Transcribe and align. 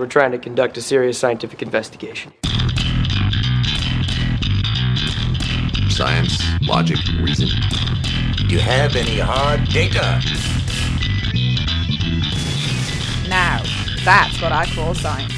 We're 0.00 0.06
trying 0.06 0.32
to 0.32 0.38
conduct 0.38 0.78
a 0.78 0.80
serious 0.80 1.18
scientific 1.18 1.60
investigation. 1.60 2.32
Science, 5.90 6.42
logic, 6.62 6.96
reason. 7.20 7.50
Do 8.38 8.46
you 8.46 8.60
have 8.60 8.96
any 8.96 9.18
hard 9.18 9.68
data? 9.68 10.22
Now, 13.28 13.62
that's 14.02 14.40
what 14.40 14.52
I 14.52 14.64
call 14.74 14.94
science. 14.94 15.34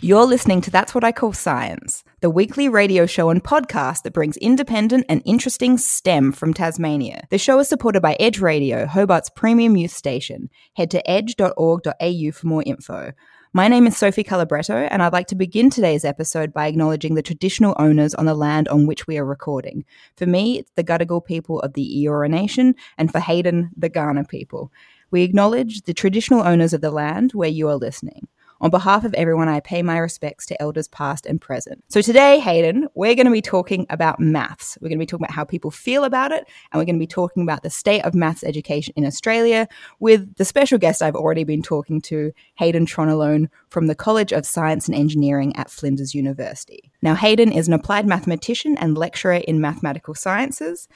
You're 0.00 0.26
listening 0.26 0.62
to 0.62 0.72
That's 0.72 0.96
What 0.96 1.04
I 1.04 1.12
Call 1.12 1.32
Science, 1.32 1.95
the 2.22 2.30
weekly 2.30 2.66
radio 2.66 3.04
show 3.04 3.28
and 3.28 3.44
podcast 3.44 4.02
that 4.02 4.14
brings 4.14 4.38
independent 4.38 5.04
and 5.06 5.20
interesting 5.26 5.76
STEM 5.76 6.32
from 6.32 6.54
Tasmania. 6.54 7.26
The 7.28 7.36
show 7.36 7.58
is 7.58 7.68
supported 7.68 8.00
by 8.00 8.16
Edge 8.18 8.40
Radio, 8.40 8.86
Hobart's 8.86 9.28
premium 9.28 9.76
youth 9.76 9.90
station. 9.90 10.48
Head 10.76 10.90
to 10.92 11.10
edge.org.au 11.10 12.30
for 12.32 12.46
more 12.46 12.62
info. 12.64 13.12
My 13.52 13.68
name 13.68 13.86
is 13.86 13.98
Sophie 13.98 14.24
Calabretto, 14.24 14.88
and 14.90 15.02
I'd 15.02 15.12
like 15.12 15.26
to 15.26 15.34
begin 15.34 15.68
today's 15.68 16.06
episode 16.06 16.54
by 16.54 16.66
acknowledging 16.66 17.16
the 17.16 17.22
traditional 17.22 17.76
owners 17.78 18.14
on 18.14 18.24
the 18.24 18.34
land 18.34 18.66
on 18.68 18.86
which 18.86 19.06
we 19.06 19.18
are 19.18 19.24
recording. 19.24 19.84
For 20.16 20.24
me, 20.24 20.58
it's 20.58 20.72
the 20.74 20.84
Gadigal 20.84 21.22
people 21.22 21.60
of 21.60 21.74
the 21.74 22.04
Eora 22.04 22.30
Nation, 22.30 22.74
and 22.96 23.12
for 23.12 23.20
Hayden, 23.20 23.70
the 23.76 23.90
Kaurna 23.90 24.26
people. 24.26 24.72
We 25.10 25.22
acknowledge 25.22 25.82
the 25.82 25.94
traditional 25.94 26.40
owners 26.40 26.72
of 26.72 26.80
the 26.80 26.90
land 26.90 27.32
where 27.32 27.48
you 27.48 27.68
are 27.68 27.76
listening. 27.76 28.26
On 28.60 28.70
behalf 28.70 29.04
of 29.04 29.12
everyone, 29.14 29.48
I 29.48 29.60
pay 29.60 29.82
my 29.82 29.98
respects 29.98 30.46
to 30.46 30.62
elders 30.62 30.88
past 30.88 31.26
and 31.26 31.40
present. 31.40 31.84
So 31.88 32.00
today, 32.00 32.38
Hayden, 32.38 32.88
we're 32.94 33.14
going 33.14 33.26
to 33.26 33.32
be 33.32 33.42
talking 33.42 33.86
about 33.90 34.18
maths. 34.18 34.78
We're 34.80 34.88
going 34.88 34.98
to 34.98 35.02
be 35.02 35.06
talking 35.06 35.24
about 35.24 35.34
how 35.34 35.44
people 35.44 35.70
feel 35.70 36.04
about 36.04 36.32
it, 36.32 36.46
and 36.72 36.80
we're 36.80 36.86
going 36.86 36.96
to 36.96 37.02
be 37.02 37.06
talking 37.06 37.42
about 37.42 37.62
the 37.62 37.70
state 37.70 38.02
of 38.02 38.14
maths 38.14 38.42
education 38.42 38.94
in 38.96 39.04
Australia 39.04 39.68
with 40.00 40.36
the 40.36 40.44
special 40.44 40.78
guest 40.78 41.02
I've 41.02 41.16
already 41.16 41.44
been 41.44 41.62
talking 41.62 42.00
to, 42.02 42.32
Hayden 42.54 42.86
Tronnolone 42.86 43.48
from 43.68 43.88
the 43.88 43.94
College 43.94 44.32
of 44.32 44.46
Science 44.46 44.88
and 44.88 44.96
Engineering 44.96 45.54
at 45.56 45.70
Flinders 45.70 46.14
University. 46.14 46.90
Now, 47.02 47.14
Hayden 47.14 47.52
is 47.52 47.68
an 47.68 47.74
applied 47.74 48.06
mathematician 48.06 48.78
and 48.78 48.96
lecturer 48.96 49.34
in 49.34 49.60
mathematical 49.60 50.14
sciences. 50.14 50.88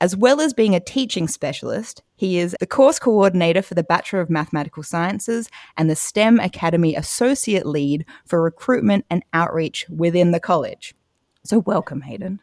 As 0.00 0.16
well 0.16 0.40
as 0.40 0.52
being 0.52 0.76
a 0.76 0.80
teaching 0.80 1.26
specialist, 1.26 2.02
he 2.14 2.38
is 2.38 2.56
the 2.60 2.66
course 2.66 3.00
coordinator 3.00 3.62
for 3.62 3.74
the 3.74 3.82
Bachelor 3.82 4.20
of 4.20 4.30
Mathematical 4.30 4.84
Sciences 4.84 5.48
and 5.76 5.90
the 5.90 5.96
STEM 5.96 6.38
Academy 6.38 6.94
Associate 6.94 7.66
Lead 7.66 8.04
for 8.24 8.40
Recruitment 8.40 9.06
and 9.10 9.24
Outreach 9.32 9.86
within 9.88 10.30
the 10.30 10.38
college. 10.38 10.94
So, 11.42 11.58
welcome, 11.58 12.02
Hayden. 12.02 12.38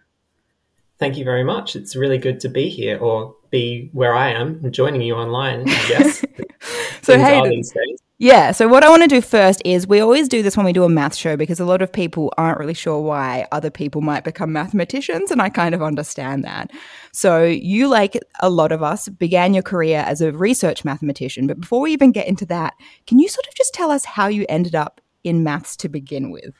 Thank 0.98 1.18
you 1.18 1.24
very 1.24 1.46
much. 1.46 1.78
It's 1.78 1.96
really 1.96 2.18
good 2.18 2.42
to 2.42 2.50
be 2.50 2.68
here 2.68 2.98
or 2.98 3.36
be 3.52 3.90
where 3.94 4.14
I 4.14 4.32
am 4.32 4.60
and 4.62 4.74
joining 4.74 5.02
you 5.02 5.16
online, 5.16 5.62
I 5.70 5.88
guess. 5.88 6.26
so, 7.02 7.18
Hayden, 7.18 7.64
yeah. 8.18 8.52
So 8.52 8.68
what 8.68 8.84
I 8.84 8.90
want 8.90 9.02
to 9.02 9.10
do 9.10 9.20
first 9.20 9.62
is 9.66 9.88
we 9.88 10.00
always 10.00 10.30
do 10.30 10.42
this 10.42 10.56
when 10.56 10.66
we 10.66 10.72
do 10.72 10.86
a 10.86 10.90
math 10.90 11.16
show 11.16 11.36
because 11.36 11.60
a 11.60 11.66
lot 11.66 11.82
of 11.82 11.92
people 11.92 12.34
aren't 12.38 12.60
really 12.60 12.74
sure 12.74 13.02
why 13.02 13.46
other 13.52 13.70
people 13.70 14.02
might 14.02 14.24
become 14.24 14.54
mathematicians, 14.54 15.32
and 15.32 15.42
I 15.42 15.50
kind 15.50 15.76
of 15.76 15.84
understand 15.84 16.46
that. 16.46 16.72
So 17.12 17.44
you, 17.44 17.90
like 17.90 18.18
a 18.40 18.50
lot 18.50 18.72
of 18.72 18.82
us, 18.82 19.10
began 19.10 19.54
your 19.54 19.64
career 19.64 20.04
as 20.08 20.22
a 20.22 20.32
research 20.32 20.86
mathematician. 20.86 21.46
But 21.46 21.60
before 21.60 21.82
we 21.82 21.92
even 21.92 22.14
get 22.14 22.28
into 22.28 22.46
that, 22.46 22.74
can 23.06 23.20
you 23.20 23.28
sort 23.28 23.48
of 23.48 23.56
just 23.56 23.74
tell 23.74 23.92
us 23.92 24.06
how 24.06 24.28
you 24.28 24.46
ended 24.48 24.76
up 24.76 25.02
in 25.26 25.44
maths 25.44 25.76
to 25.78 25.90
begin 25.90 26.32
with? 26.32 26.54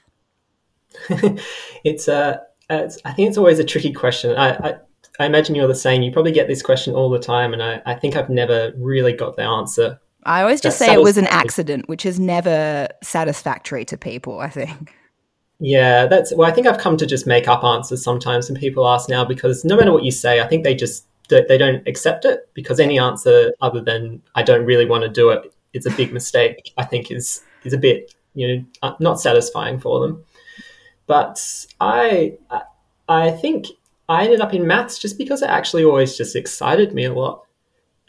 it's 1.86 2.10
uh, 2.10 2.38
it's, 2.70 2.98
I 3.06 3.14
think 3.14 3.30
it's 3.30 3.38
always 3.38 3.60
a 3.60 3.64
tricky 3.64 3.94
question. 3.94 4.36
I, 4.36 4.56
I 4.56 4.76
I 5.20 5.26
imagine 5.26 5.56
you're 5.56 5.68
the 5.68 5.76
same. 5.76 6.02
You 6.02 6.12
probably 6.12 6.34
get 6.34 6.48
this 6.50 6.62
question 6.62 6.94
all 6.94 7.10
the 7.10 7.20
time, 7.20 7.54
and 7.54 7.64
I, 7.64 7.82
I 7.86 7.96
think 7.96 8.18
I've 8.18 8.30
never 8.30 8.74
really 8.78 9.14
got 9.14 9.38
the 9.38 9.44
answer 9.44 10.00
I 10.26 10.42
always 10.42 10.60
just 10.60 10.78
say 10.78 10.94
it 10.94 11.02
was 11.02 11.18
an 11.18 11.28
accident, 11.28 11.88
which 11.88 12.06
is 12.06 12.20
never 12.20 12.88
satisfactory 13.04 13.86
to 13.86 13.98
people, 13.98 14.40
I 14.40 14.50
think. 14.50 14.94
Yeah, 15.60 16.08
that's 16.08 16.34
well, 16.36 16.50
I 16.50 16.52
think 16.52 16.68
I've 16.68 16.80
come 16.80 16.98
to 16.98 17.06
just 17.06 17.28
make 17.28 17.48
up 17.48 17.64
answers 17.64 18.04
sometimes 18.04 18.50
when 18.50 18.60
people 18.60 18.88
ask 18.88 19.08
now 19.08 19.24
because 19.24 19.64
no 19.64 19.78
matter 19.78 19.94
what 19.94 20.04
you 20.04 20.12
say, 20.12 20.42
I 20.42 20.48
think 20.48 20.64
they 20.64 20.76
just 20.76 21.06
they 21.30 21.58
don't 21.58 21.88
accept 21.88 22.26
it 22.26 22.50
because 22.54 22.80
any 22.80 23.00
answer 23.00 23.52
other 23.62 23.82
than 23.82 24.22
I 24.36 24.44
don't 24.44 24.66
really 24.66 24.86
want 24.86 25.04
to 25.04 25.10
do 25.10 25.30
it, 25.30 25.54
it's 25.74 25.86
a 25.86 25.92
big 25.92 26.12
mistake. 26.12 26.74
I 26.78 26.84
think 26.84 27.10
is 27.10 27.42
is 27.64 27.74
a 27.74 27.78
bit 27.78 28.14
you 28.34 28.48
know 28.48 28.66
uh, 28.82 28.96
not 29.00 29.22
satisfying 29.22 29.80
for 29.80 30.02
them. 30.02 30.24
But 31.08 31.66
I 31.80 32.38
I 33.08 33.32
think 33.32 33.68
I 34.10 34.26
ended 34.26 34.42
up 34.42 34.54
in 34.54 34.68
maths 34.68 35.00
just 35.00 35.18
because 35.18 35.42
it 35.42 35.50
actually 35.50 35.86
always 35.86 36.18
just 36.18 36.36
excited 36.36 36.94
me 36.94 37.06
a 37.06 37.14
lot. 37.14 37.44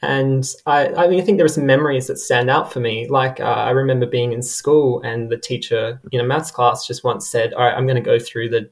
And 0.03 0.47
I, 0.67 0.89
I 0.89 1.09
mean, 1.09 1.21
I 1.21 1.25
think 1.25 1.39
there 1.39 1.47
are 1.47 1.49
some 1.49 1.65
memories 1.65 2.07
that 2.09 2.19
stand 2.19 2.51
out 2.51 2.71
for 2.71 2.81
me. 2.81 3.09
Like 3.09 3.41
uh, 3.41 3.45
I 3.45 3.71
remember 3.71 4.07
being 4.07 4.33
in 4.33 4.43
school, 4.43 5.01
and 5.03 5.31
the 5.31 5.39
teacher 5.39 6.01
in 6.13 6.21
a 6.21 6.25
maths 6.25 6.51
class 6.51 6.87
just 6.87 7.03
once 7.03 7.29
said, 7.29 7.55
"All 7.55 7.65
right, 7.65 7.75
I'm 7.75 7.87
going 7.87 7.97
to 7.97 8.03
go 8.03 8.19
through 8.19 8.51
the 8.51 8.71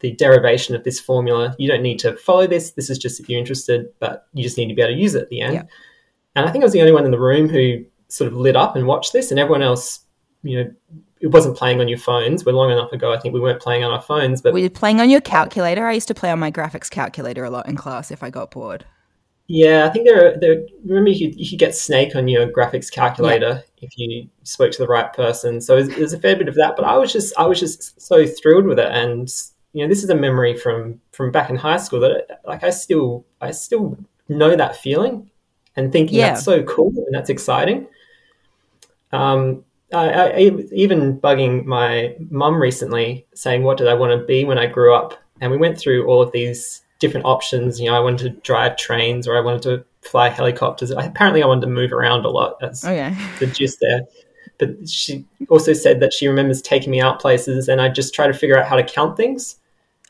the 0.00 0.12
derivation 0.12 0.74
of 0.74 0.84
this 0.84 0.98
formula. 1.00 1.54
You 1.58 1.68
don't 1.68 1.82
need 1.82 1.98
to 2.00 2.16
follow 2.16 2.46
this. 2.46 2.72
This 2.72 2.90
is 2.90 2.98
just 2.98 3.20
if 3.20 3.28
you're 3.28 3.38
interested, 3.38 3.86
but 4.00 4.26
you 4.32 4.42
just 4.42 4.58
need 4.58 4.68
to 4.68 4.74
be 4.74 4.82
able 4.82 4.94
to 4.94 5.00
use 5.00 5.14
it 5.14 5.22
at 5.22 5.28
the 5.28 5.40
end." 5.40 5.54
Yeah. 5.54 5.62
And 6.34 6.48
I 6.48 6.50
think 6.50 6.62
I 6.62 6.66
was 6.66 6.72
the 6.72 6.80
only 6.80 6.92
one 6.92 7.04
in 7.04 7.12
the 7.12 7.20
room 7.20 7.48
who 7.48 7.84
sort 8.08 8.30
of 8.32 8.36
lit 8.36 8.56
up 8.56 8.74
and 8.74 8.86
watched 8.86 9.12
this, 9.12 9.30
and 9.30 9.38
everyone 9.38 9.62
else, 9.62 10.00
you 10.42 10.56
know, 10.56 10.70
it 11.20 11.28
wasn't 11.28 11.56
playing 11.56 11.80
on 11.80 11.86
your 11.86 11.98
phones. 11.98 12.44
We're 12.44 12.52
long 12.52 12.72
enough 12.72 12.92
ago. 12.92 13.12
I 13.12 13.18
think 13.20 13.32
we 13.32 13.40
weren't 13.40 13.60
playing 13.60 13.84
on 13.84 13.92
our 13.92 14.02
phones, 14.02 14.42
but 14.42 14.52
we 14.52 14.62
were 14.62 14.70
playing 14.70 15.00
on 15.00 15.08
your 15.08 15.20
calculator? 15.20 15.86
I 15.86 15.92
used 15.92 16.08
to 16.08 16.14
play 16.14 16.30
on 16.30 16.40
my 16.40 16.50
graphics 16.50 16.90
calculator 16.90 17.44
a 17.44 17.50
lot 17.50 17.68
in 17.68 17.76
class 17.76 18.10
if 18.10 18.24
I 18.24 18.30
got 18.30 18.50
bored. 18.50 18.84
Yeah, 19.50 19.86
I 19.86 19.88
think 19.88 20.06
there. 20.06 20.34
Are, 20.34 20.38
there 20.38 20.62
remember, 20.84 21.10
you 21.10 21.30
could, 21.30 21.40
you 21.40 21.48
could 21.48 21.58
get 21.58 21.74
Snake 21.74 22.14
on 22.14 22.28
your 22.28 22.46
graphics 22.48 22.92
calculator 22.92 23.64
yeah. 23.78 23.86
if 23.86 23.98
you 23.98 24.28
spoke 24.42 24.70
to 24.72 24.78
the 24.78 24.86
right 24.86 25.10
person. 25.12 25.60
So 25.62 25.76
there's, 25.76 25.88
there's 25.96 26.12
a 26.12 26.20
fair 26.20 26.36
bit 26.36 26.48
of 26.48 26.54
that. 26.56 26.76
But 26.76 26.84
I 26.84 26.96
was 26.98 27.12
just, 27.12 27.32
I 27.38 27.46
was 27.46 27.58
just 27.58 28.00
so 28.00 28.26
thrilled 28.26 28.66
with 28.66 28.78
it, 28.78 28.92
and 28.92 29.32
you 29.72 29.82
know, 29.82 29.88
this 29.88 30.04
is 30.04 30.10
a 30.10 30.14
memory 30.14 30.54
from 30.56 31.00
from 31.12 31.32
back 31.32 31.48
in 31.48 31.56
high 31.56 31.78
school 31.78 32.00
that, 32.00 32.40
like, 32.44 32.62
I 32.62 32.70
still, 32.70 33.24
I 33.40 33.50
still 33.50 33.96
know 34.28 34.54
that 34.54 34.76
feeling, 34.76 35.30
and 35.76 35.90
thinking 35.90 36.18
yeah. 36.18 36.28
that's 36.28 36.44
so 36.44 36.62
cool 36.64 36.92
and 36.94 37.14
that's 37.14 37.30
exciting. 37.30 37.88
Um, 39.12 39.64
I, 39.94 40.10
I 40.10 40.38
even 40.72 41.18
bugging 41.18 41.64
my 41.64 42.16
mum 42.28 42.60
recently, 42.60 43.26
saying, 43.34 43.62
"What 43.62 43.78
did 43.78 43.88
I 43.88 43.94
want 43.94 44.18
to 44.18 44.26
be 44.26 44.44
when 44.44 44.58
I 44.58 44.66
grew 44.66 44.94
up?" 44.94 45.14
And 45.40 45.50
we 45.50 45.56
went 45.56 45.78
through 45.78 46.06
all 46.06 46.20
of 46.20 46.32
these 46.32 46.82
different 46.98 47.26
options. 47.26 47.80
You 47.80 47.90
know, 47.90 47.96
I 47.96 48.00
wanted 48.00 48.24
to 48.24 48.40
drive 48.40 48.76
trains 48.76 49.26
or 49.26 49.36
I 49.36 49.40
wanted 49.40 49.62
to 49.62 49.84
fly 50.02 50.28
helicopters. 50.28 50.90
apparently, 50.90 51.42
I 51.42 51.46
wanted 51.46 51.62
to 51.62 51.68
move 51.68 51.92
around 51.92 52.24
a 52.24 52.30
lot. 52.30 52.58
That's 52.60 52.84
oh, 52.84 52.90
okay. 52.90 53.16
the 53.38 53.46
gist 53.46 53.78
there. 53.80 54.00
But 54.58 54.88
she 54.88 55.24
also 55.48 55.72
said 55.72 56.00
that 56.00 56.12
she 56.12 56.26
remembers 56.26 56.60
taking 56.60 56.90
me 56.90 57.00
out 57.00 57.20
places, 57.20 57.68
and 57.68 57.80
I 57.80 57.88
just 57.88 58.14
try 58.14 58.26
to 58.26 58.32
figure 58.32 58.58
out 58.58 58.66
how 58.66 58.76
to 58.76 58.82
count 58.82 59.16
things. 59.16 59.56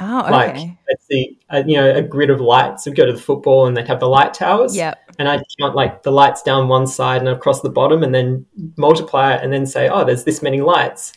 Oh, 0.00 0.20
okay. 0.20 0.30
Like 0.30 0.56
I'd 0.56 1.00
see, 1.10 1.38
a, 1.50 1.66
you 1.66 1.74
know, 1.76 1.94
a 1.94 2.02
grid 2.02 2.30
of 2.30 2.40
lights. 2.40 2.86
We'd 2.86 2.96
go 2.96 3.04
to 3.04 3.12
the 3.12 3.20
football, 3.20 3.66
and 3.66 3.76
they'd 3.76 3.88
have 3.88 4.00
the 4.00 4.08
light 4.08 4.32
towers. 4.32 4.74
Yeah. 4.74 4.94
And 5.18 5.28
I'd 5.28 5.42
count 5.60 5.74
like 5.74 6.02
the 6.02 6.12
lights 6.12 6.42
down 6.42 6.68
one 6.68 6.86
side 6.86 7.20
and 7.20 7.28
across 7.28 7.60
the 7.60 7.68
bottom, 7.68 8.02
and 8.02 8.14
then 8.14 8.46
multiply 8.76 9.34
it, 9.34 9.42
and 9.42 9.52
then 9.52 9.66
say, 9.66 9.88
"Oh, 9.88 10.04
there's 10.04 10.24
this 10.24 10.40
many 10.40 10.60
lights." 10.60 11.12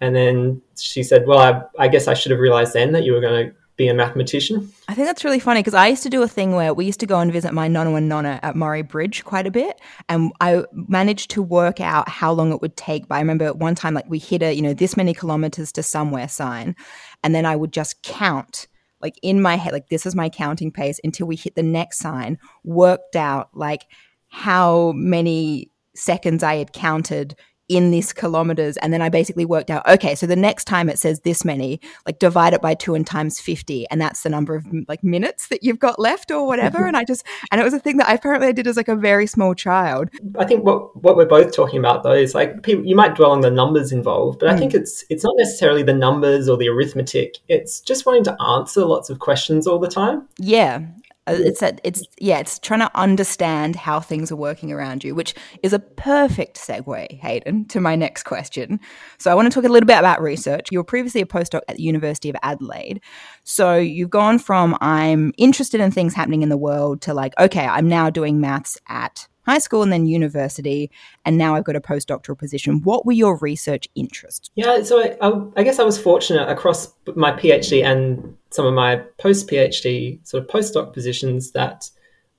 And 0.00 0.14
then 0.14 0.62
she 0.78 1.02
said, 1.02 1.26
"Well, 1.26 1.38
I, 1.38 1.84
I 1.84 1.88
guess 1.88 2.06
I 2.06 2.14
should 2.14 2.30
have 2.30 2.40
realized 2.40 2.74
then 2.74 2.92
that 2.92 3.04
you 3.04 3.14
were 3.14 3.20
going 3.20 3.48
to 3.48 3.54
be 3.80 3.88
a 3.88 3.94
mathematician. 3.94 4.70
I 4.88 4.94
think 4.94 5.06
that's 5.06 5.24
really 5.24 5.38
funny 5.38 5.60
because 5.60 5.72
I 5.72 5.88
used 5.88 6.02
to 6.02 6.10
do 6.10 6.22
a 6.22 6.28
thing 6.28 6.52
where 6.52 6.74
we 6.74 6.84
used 6.84 7.00
to 7.00 7.06
go 7.06 7.18
and 7.18 7.32
visit 7.32 7.54
my 7.54 7.66
nonna 7.66 7.94
and 7.94 8.10
nonna 8.10 8.38
at 8.42 8.54
Murray 8.54 8.82
Bridge 8.82 9.24
quite 9.24 9.46
a 9.46 9.50
bit, 9.50 9.80
and 10.10 10.32
I 10.40 10.64
managed 10.72 11.30
to 11.30 11.42
work 11.42 11.80
out 11.80 12.06
how 12.06 12.30
long 12.32 12.52
it 12.52 12.60
would 12.60 12.76
take. 12.76 13.08
But 13.08 13.14
I 13.14 13.20
remember 13.20 13.54
one 13.54 13.74
time, 13.74 13.94
like 13.94 14.08
we 14.08 14.18
hit 14.18 14.42
a 14.42 14.52
you 14.52 14.60
know 14.60 14.74
this 14.74 14.98
many 14.98 15.14
kilometers 15.14 15.72
to 15.72 15.82
somewhere 15.82 16.28
sign, 16.28 16.76
and 17.24 17.34
then 17.34 17.46
I 17.46 17.56
would 17.56 17.72
just 17.72 18.02
count 18.02 18.68
like 19.00 19.18
in 19.22 19.40
my 19.40 19.56
head, 19.56 19.72
like 19.72 19.88
this 19.88 20.04
is 20.04 20.14
my 20.14 20.28
counting 20.28 20.70
pace 20.70 21.00
until 21.02 21.26
we 21.26 21.36
hit 21.36 21.54
the 21.54 21.62
next 21.62 22.00
sign. 22.00 22.38
Worked 22.62 23.16
out 23.16 23.48
like 23.54 23.86
how 24.28 24.92
many 24.92 25.70
seconds 25.94 26.42
I 26.42 26.56
had 26.56 26.74
counted 26.74 27.34
in 27.70 27.92
this 27.92 28.12
kilometers. 28.12 28.76
And 28.78 28.92
then 28.92 29.00
I 29.00 29.08
basically 29.08 29.44
worked 29.44 29.70
out, 29.70 29.88
okay, 29.88 30.16
so 30.16 30.26
the 30.26 30.34
next 30.34 30.64
time 30.64 30.88
it 30.88 30.98
says 30.98 31.20
this 31.20 31.44
many, 31.44 31.80
like 32.04 32.18
divide 32.18 32.52
it 32.52 32.60
by 32.60 32.74
two 32.74 32.96
and 32.96 33.06
times 33.06 33.38
50. 33.38 33.86
And 33.90 34.00
that's 34.00 34.24
the 34.24 34.28
number 34.28 34.56
of 34.56 34.66
like 34.88 35.04
minutes 35.04 35.46
that 35.48 35.62
you've 35.62 35.78
got 35.78 36.00
left 36.00 36.32
or 36.32 36.48
whatever. 36.48 36.84
and 36.84 36.96
I 36.96 37.04
just, 37.04 37.24
and 37.52 37.60
it 37.60 37.64
was 37.64 37.72
a 37.72 37.78
thing 37.78 37.98
that 37.98 38.08
I 38.08 38.14
apparently 38.14 38.48
I 38.48 38.52
did 38.52 38.66
as 38.66 38.76
like 38.76 38.88
a 38.88 38.96
very 38.96 39.28
small 39.28 39.54
child. 39.54 40.10
I 40.36 40.46
think 40.46 40.64
what, 40.64 41.00
what 41.00 41.16
we're 41.16 41.26
both 41.26 41.54
talking 41.54 41.78
about 41.78 42.02
though 42.02 42.10
is 42.10 42.34
like 42.34 42.64
people, 42.64 42.84
you 42.84 42.96
might 42.96 43.14
dwell 43.14 43.30
on 43.30 43.40
the 43.40 43.52
numbers 43.52 43.92
involved, 43.92 44.40
but 44.40 44.48
mm. 44.48 44.52
I 44.52 44.56
think 44.56 44.74
it's, 44.74 45.04
it's 45.08 45.22
not 45.22 45.34
necessarily 45.38 45.84
the 45.84 45.94
numbers 45.94 46.48
or 46.48 46.56
the 46.56 46.68
arithmetic. 46.68 47.38
It's 47.46 47.80
just 47.80 48.04
wanting 48.04 48.24
to 48.24 48.36
answer 48.42 48.84
lots 48.84 49.10
of 49.10 49.20
questions 49.20 49.68
all 49.68 49.78
the 49.78 49.88
time. 49.88 50.26
Yeah. 50.38 50.86
Uh, 51.30 51.42
It's 51.42 51.60
that 51.60 51.80
it's 51.84 52.02
yeah, 52.18 52.38
it's 52.38 52.58
trying 52.58 52.80
to 52.80 52.90
understand 52.94 53.76
how 53.76 54.00
things 54.00 54.30
are 54.32 54.36
working 54.36 54.72
around 54.72 55.04
you, 55.04 55.14
which 55.14 55.34
is 55.62 55.72
a 55.72 55.78
perfect 55.78 56.56
segue, 56.56 57.20
Hayden, 57.20 57.66
to 57.66 57.80
my 57.80 57.96
next 57.96 58.24
question. 58.24 58.80
So 59.18 59.30
I 59.30 59.34
want 59.34 59.50
to 59.50 59.54
talk 59.54 59.68
a 59.68 59.72
little 59.72 59.86
bit 59.86 59.98
about 59.98 60.20
research. 60.20 60.68
You 60.70 60.78
were 60.78 60.84
previously 60.84 61.20
a 61.20 61.26
postdoc 61.26 61.60
at 61.68 61.76
the 61.76 61.82
University 61.82 62.28
of 62.30 62.36
Adelaide. 62.42 63.00
So 63.44 63.76
you've 63.76 64.10
gone 64.10 64.38
from 64.38 64.76
I'm 64.80 65.32
interested 65.36 65.80
in 65.80 65.90
things 65.90 66.14
happening 66.14 66.42
in 66.42 66.48
the 66.48 66.56
world 66.56 67.02
to 67.02 67.14
like, 67.14 67.34
okay, 67.38 67.66
I'm 67.66 67.88
now 67.88 68.10
doing 68.10 68.40
maths 68.40 68.78
at 68.88 69.28
high 69.46 69.58
school 69.58 69.82
and 69.82 69.92
then 69.92 70.06
university, 70.06 70.90
and 71.24 71.36
now 71.36 71.54
I've 71.54 71.64
got 71.64 71.74
a 71.74 71.80
postdoctoral 71.80 72.38
position. 72.38 72.82
What 72.82 73.06
were 73.06 73.12
your 73.12 73.36
research 73.38 73.88
interests? 73.94 74.50
Yeah, 74.54 74.82
so 74.82 75.00
I, 75.00 75.16
I, 75.20 75.42
I 75.56 75.62
guess 75.62 75.78
I 75.78 75.84
was 75.84 75.98
fortunate 75.98 76.48
across 76.48 76.92
my 77.16 77.32
PhD 77.32 77.84
and 77.84 78.36
some 78.50 78.66
of 78.66 78.74
my 78.74 78.96
post 79.18 79.48
PhD 79.48 80.26
sort 80.26 80.42
of 80.42 80.50
postdoc 80.50 80.92
positions 80.92 81.52
that 81.52 81.88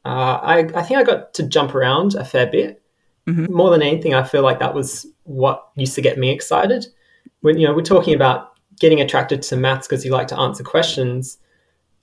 uh, 0.06 0.40
I, 0.42 0.58
I 0.76 0.84
think 0.84 1.00
I 1.00 1.04
got 1.04 1.34
to 1.36 1.44
jump 1.44 1.76
around 1.76 2.16
a 2.16 2.26
fair 2.26 2.48
bit. 2.48 2.82
Mm-hmm. 3.28 3.54
More 3.54 3.70
than 3.70 3.82
anything, 3.82 4.14
I 4.14 4.24
feel 4.24 4.42
like 4.42 4.60
that 4.60 4.74
was 4.74 5.06
what 5.24 5.70
used 5.76 5.96
to 5.96 6.02
get 6.02 6.18
me 6.18 6.32
excited. 6.32 6.88
When 7.42 7.58
you 7.58 7.68
know 7.68 7.74
we're 7.74 7.84
talking 7.84 8.16
about 8.16 8.54
getting 8.80 9.00
attracted 9.00 9.44
to 9.44 9.56
maths 9.56 9.88
because 9.88 10.04
you 10.04 10.12
like 10.12 10.28
to 10.30 10.40
answer 10.40 10.64
questions, 10.64 11.38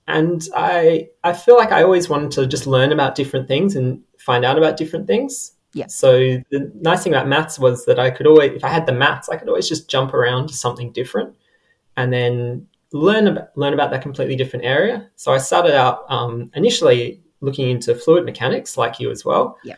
and 0.07 0.47
I 0.55 1.09
I 1.23 1.33
feel 1.33 1.57
like 1.57 1.73
I 1.73 1.83
always 1.83 2.09
wanted 2.09 2.31
to 2.31 2.47
just 2.47 2.67
learn 2.67 2.93
about 2.93 3.15
different 3.15 3.47
things 3.49 3.75
and 3.75 4.01
find 4.17 4.45
out 4.45 4.57
about 4.57 4.77
different 4.77 5.07
things. 5.07 5.51
Yeah. 5.73 5.87
So 5.87 6.41
the 6.51 6.71
nice 6.81 7.03
thing 7.03 7.13
about 7.13 7.27
maths 7.27 7.59
was 7.59 7.85
that 7.85 7.99
I 7.99 8.09
could 8.09 8.25
always, 8.25 8.53
if 8.53 8.63
I 8.63 8.69
had 8.69 8.87
the 8.87 8.93
maths, 8.93 9.29
I 9.29 9.35
could 9.35 9.49
always 9.49 9.69
just 9.69 9.87
jump 9.89 10.13
around 10.13 10.47
to 10.47 10.55
something 10.55 10.93
different, 10.93 11.35
and 11.97 12.13
then 12.13 12.65
learn 12.91 13.27
about, 13.27 13.49
learn 13.55 13.73
about 13.73 13.91
that 13.91 14.01
completely 14.01 14.35
different 14.35 14.65
area. 14.65 15.09
So 15.15 15.31
I 15.31 15.37
started 15.37 15.75
out 15.75 16.05
um, 16.09 16.49
initially 16.55 17.21
looking 17.41 17.69
into 17.69 17.95
fluid 17.95 18.25
mechanics, 18.25 18.77
like 18.77 18.99
you 18.99 19.11
as 19.11 19.23
well. 19.23 19.57
Yeah. 19.63 19.75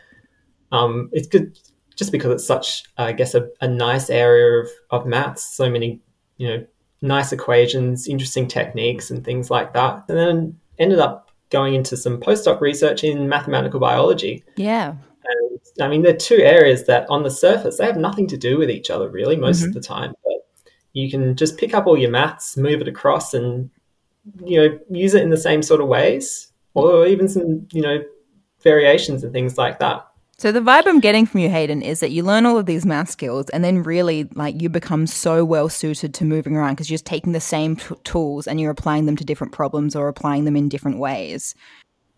Um, 0.72 1.10
it's 1.12 1.28
good 1.28 1.58
just 1.94 2.10
because 2.10 2.32
it's 2.32 2.46
such, 2.46 2.84
I 2.96 3.12
guess, 3.12 3.34
a, 3.34 3.48
a 3.60 3.68
nice 3.68 4.08
area 4.08 4.62
of, 4.62 4.68
of 4.90 5.06
maths. 5.06 5.42
So 5.42 5.70
many, 5.70 6.00
you 6.38 6.48
know, 6.48 6.66
nice 7.02 7.32
equations, 7.32 8.08
interesting 8.08 8.48
techniques, 8.48 9.10
and 9.10 9.24
things 9.24 9.50
like 9.50 9.74
that. 9.74 10.04
And 10.08 10.18
then 10.18 10.58
ended 10.78 10.98
up 10.98 11.30
going 11.50 11.74
into 11.74 11.96
some 11.96 12.18
postdoc 12.18 12.60
research 12.60 13.04
in 13.04 13.28
mathematical 13.28 13.78
biology. 13.78 14.42
Yeah. 14.56 14.94
And 15.24 15.60
I 15.82 15.88
mean, 15.88 16.02
they're 16.02 16.16
two 16.16 16.38
areas 16.38 16.86
that 16.86 17.08
on 17.10 17.22
the 17.22 17.30
surface, 17.30 17.76
they 17.76 17.86
have 17.86 17.96
nothing 17.98 18.26
to 18.28 18.38
do 18.38 18.58
with 18.58 18.70
each 18.70 18.90
other 18.90 19.10
really 19.10 19.36
most 19.36 19.62
of 19.62 19.74
the 19.74 19.80
time. 19.80 20.14
You 20.92 21.10
can 21.10 21.36
just 21.36 21.58
pick 21.58 21.74
up 21.74 21.86
all 21.86 21.96
your 21.96 22.10
maths, 22.10 22.56
move 22.56 22.80
it 22.80 22.88
across, 22.88 23.34
and, 23.34 23.70
you 24.44 24.58
know, 24.58 24.78
use 24.90 25.14
it 25.14 25.22
in 25.22 25.30
the 25.30 25.36
same 25.36 25.62
sort 25.62 25.80
of 25.80 25.88
ways, 25.88 26.52
or 26.74 27.06
even 27.06 27.28
some, 27.28 27.66
you 27.72 27.82
know, 27.82 28.02
variations 28.62 29.24
and 29.24 29.32
things 29.32 29.58
like 29.58 29.78
that. 29.78 30.06
So 30.38 30.50
the 30.50 30.60
vibe 30.60 30.86
I'm 30.86 30.98
getting 30.98 31.24
from 31.24 31.40
you, 31.40 31.50
Hayden, 31.50 31.82
is 31.82 32.00
that 32.00 32.10
you 32.10 32.24
learn 32.24 32.46
all 32.46 32.58
of 32.58 32.66
these 32.66 32.84
math 32.84 33.10
skills, 33.10 33.48
and 33.50 33.62
then 33.62 33.82
really, 33.82 34.24
like, 34.34 34.60
you 34.60 34.68
become 34.68 35.06
so 35.06 35.44
well 35.44 35.68
suited 35.68 36.14
to 36.14 36.24
moving 36.24 36.56
around 36.56 36.74
because 36.74 36.90
you're 36.90 36.96
just 36.96 37.06
taking 37.06 37.32
the 37.32 37.40
same 37.40 37.76
t- 37.76 37.94
tools 38.02 38.46
and 38.46 38.60
you're 38.60 38.70
applying 38.70 39.06
them 39.06 39.16
to 39.16 39.24
different 39.24 39.52
problems 39.52 39.94
or 39.94 40.08
applying 40.08 40.44
them 40.44 40.56
in 40.56 40.68
different 40.68 40.98
ways. 40.98 41.54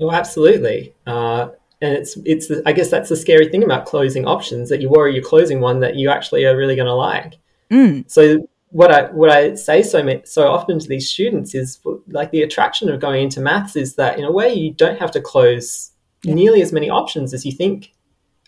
Oh, 0.00 0.10
absolutely. 0.10 0.94
Uh, 1.06 1.48
and 1.80 1.92
it's 1.92 2.16
it's 2.24 2.48
the, 2.48 2.62
I 2.64 2.72
guess 2.72 2.90
that's 2.90 3.10
the 3.10 3.16
scary 3.16 3.48
thing 3.48 3.62
about 3.62 3.84
closing 3.84 4.26
options 4.26 4.68
that 4.70 4.80
you 4.80 4.88
worry 4.88 5.14
you're 5.14 5.22
closing 5.22 5.60
one 5.60 5.80
that 5.80 5.96
you 5.96 6.08
actually 6.08 6.44
are 6.44 6.56
really 6.56 6.76
going 6.76 6.86
to 6.86 6.94
like. 6.94 7.34
Mm. 7.70 8.10
So 8.10 8.48
what 8.74 8.90
I 8.90 9.02
what 9.12 9.30
I 9.30 9.54
say 9.54 9.84
so 9.84 10.02
ma- 10.02 10.24
so 10.24 10.48
often 10.48 10.80
to 10.80 10.88
these 10.88 11.08
students 11.08 11.54
is 11.54 11.78
like 12.08 12.32
the 12.32 12.42
attraction 12.42 12.88
of 12.88 12.98
going 13.00 13.22
into 13.22 13.40
maths 13.40 13.76
is 13.76 13.94
that 13.94 14.18
in 14.18 14.24
a 14.24 14.32
way 14.32 14.52
you 14.52 14.72
don't 14.72 14.98
have 14.98 15.12
to 15.12 15.20
close 15.20 15.92
nearly 16.24 16.60
as 16.60 16.72
many 16.72 16.90
options 16.90 17.32
as 17.32 17.46
you 17.46 17.52
think. 17.52 17.92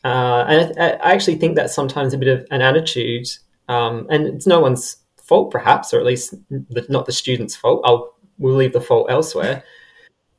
Uh, 0.05 0.45
and 0.49 0.73
I, 0.81 0.89
I 0.95 1.13
actually 1.13 1.37
think 1.37 1.55
that's 1.55 1.75
sometimes 1.77 2.13
a 2.13 2.19
bit 2.19 2.27
of 2.27 2.45
an 2.51 2.61
attitude, 2.61 3.29
um, 3.69 4.09
and 4.11 4.27
it's 4.27 4.49
no 4.49 4.59
one's 4.59 4.97
fault, 5.23 5.53
perhaps, 5.53 5.95
or 5.95 6.01
at 6.01 6.07
least 6.07 6.35
the, 6.51 6.85
not 6.89 7.07
the 7.07 7.13
student's 7.13 7.55
fault. 7.55 7.83
I'll 7.85 8.13
we'll 8.39 8.57
leave 8.57 8.73
the 8.73 8.81
fault 8.81 9.07
elsewhere. 9.09 9.63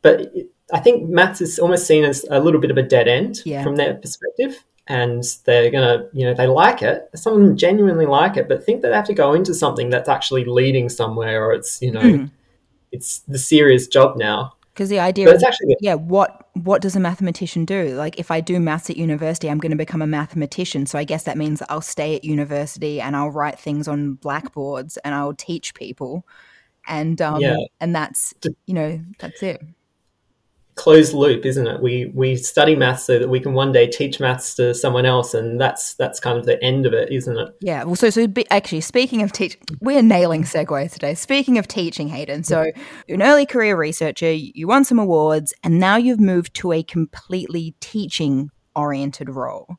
But 0.01 0.19
it, 0.35 0.51
I 0.73 0.79
think 0.81 1.07
maths 1.09 1.39
is 1.39 1.59
almost 1.59 1.87
seen 1.87 2.03
as 2.03 2.25
a 2.29 2.41
little 2.41 2.59
bit 2.59 2.71
of 2.71 2.77
a 2.77 2.83
dead 2.83 3.07
end 3.07 3.39
Yeah. 3.45 3.63
from 3.63 3.77
their 3.77 3.93
perspective, 3.95 4.65
and 4.87 5.23
they're 5.45 5.69
gonna, 5.71 6.05
you 6.13 6.25
know, 6.25 6.33
they 6.33 6.47
like 6.47 6.81
it. 6.81 7.09
Some 7.15 7.33
of 7.33 7.39
them 7.39 7.57
genuinely 7.57 8.05
like 8.05 8.37
it, 8.37 8.47
but 8.47 8.63
think 8.63 8.81
that 8.81 8.89
they 8.89 8.95
have 8.95 9.05
to 9.07 9.13
go 9.13 9.33
into 9.33 9.53
something 9.53 9.89
that's 9.89 10.09
actually 10.09 10.45
leading 10.45 10.89
somewhere, 10.89 11.45
or 11.45 11.53
it's, 11.53 11.81
you 11.81 11.91
know, 11.91 12.01
Mm. 12.01 12.31
it's 12.91 13.19
the 13.27 13.37
serious 13.37 13.87
job 13.87 14.17
now. 14.17 14.53
Because 14.73 14.89
the 14.89 14.99
idea 14.99 15.25
But 15.25 15.37
is, 15.37 15.43
actually 15.43 15.75
yeah, 15.81 15.95
what 15.95 16.47
what 16.53 16.81
does 16.83 16.95
a 16.95 16.99
mathematician 16.99 17.65
do? 17.65 17.95
Like, 17.95 18.19
if 18.19 18.29
I 18.29 18.41
do 18.41 18.59
maths 18.59 18.89
at 18.91 18.97
university, 18.97 19.49
I'm 19.49 19.57
going 19.57 19.71
to 19.71 19.75
become 19.77 20.01
a 20.03 20.07
mathematician. 20.07 20.85
So 20.85 20.99
I 20.99 21.03
guess 21.03 21.23
that 21.23 21.35
means 21.37 21.59
that 21.59 21.71
I'll 21.71 21.81
stay 21.81 22.15
at 22.15 22.23
university 22.23 23.01
and 23.01 23.15
I'll 23.15 23.31
write 23.31 23.59
things 23.59 23.87
on 23.87 24.13
blackboards 24.13 24.97
and 24.97 25.15
I'll 25.15 25.33
teach 25.33 25.73
people, 25.73 26.25
and 26.87 27.19
um, 27.21 27.41
Yeah. 27.41 27.57
and 27.81 27.95
that's 27.95 28.33
you 28.67 28.73
know 28.75 28.99
that's 29.17 29.41
it. 29.41 29.61
Closed 30.77 31.13
loop, 31.13 31.45
isn't 31.45 31.67
it? 31.67 31.81
We 31.81 32.11
we 32.13 32.37
study 32.37 32.75
maths 32.75 33.03
so 33.03 33.19
that 33.19 33.27
we 33.27 33.41
can 33.41 33.53
one 33.53 33.73
day 33.73 33.87
teach 33.87 34.19
maths 34.19 34.55
to 34.55 34.73
someone 34.73 35.05
else, 35.05 35.33
and 35.33 35.59
that's 35.59 35.95
that's 35.95 36.19
kind 36.19 36.37
of 36.37 36.45
the 36.45 36.63
end 36.63 36.85
of 36.85 36.93
it, 36.93 37.11
isn't 37.11 37.37
it? 37.37 37.49
Yeah. 37.59 37.83
Well, 37.83 37.95
so 37.95 38.09
so 38.09 38.27
be, 38.27 38.49
actually, 38.49 38.81
speaking 38.81 39.21
of 39.21 39.33
teach, 39.33 39.57
we're 39.81 40.01
nailing 40.01 40.43
segues 40.43 40.93
today. 40.93 41.15
Speaking 41.15 41.57
of 41.57 41.67
teaching, 41.67 42.07
Hayden. 42.07 42.43
So 42.43 42.71
you're 43.07 43.15
an 43.15 43.23
early 43.23 43.45
career 43.45 43.75
researcher. 43.75 44.31
You 44.31 44.67
won 44.67 44.85
some 44.85 44.99
awards, 44.99 45.53
and 45.63 45.79
now 45.79 45.97
you've 45.97 46.21
moved 46.21 46.53
to 46.55 46.71
a 46.71 46.83
completely 46.83 47.75
teaching 47.81 48.49
oriented 48.75 49.29
role. 49.29 49.75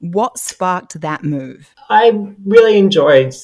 What 0.00 0.36
sparked 0.36 1.00
that 1.00 1.22
move? 1.22 1.72
I 1.88 2.10
really 2.44 2.76
enjoyed 2.76 3.34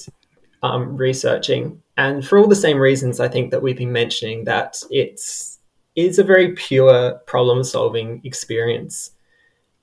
um, 0.65 0.97
researching, 0.97 1.81
and 1.97 2.27
for 2.27 2.39
all 2.39 2.49
the 2.49 2.57
same 2.57 2.79
reasons, 2.79 3.21
I 3.21 3.29
think 3.29 3.53
that 3.53 3.63
we've 3.63 3.77
been 3.77 3.93
mentioning 3.93 4.45
that 4.45 4.83
it's 4.91 5.58
is 5.99 6.19
a 6.19 6.25
very 6.25 6.53
pure 6.53 7.15
problem 7.27 7.65
solving 7.65 8.21
experience. 8.25 9.11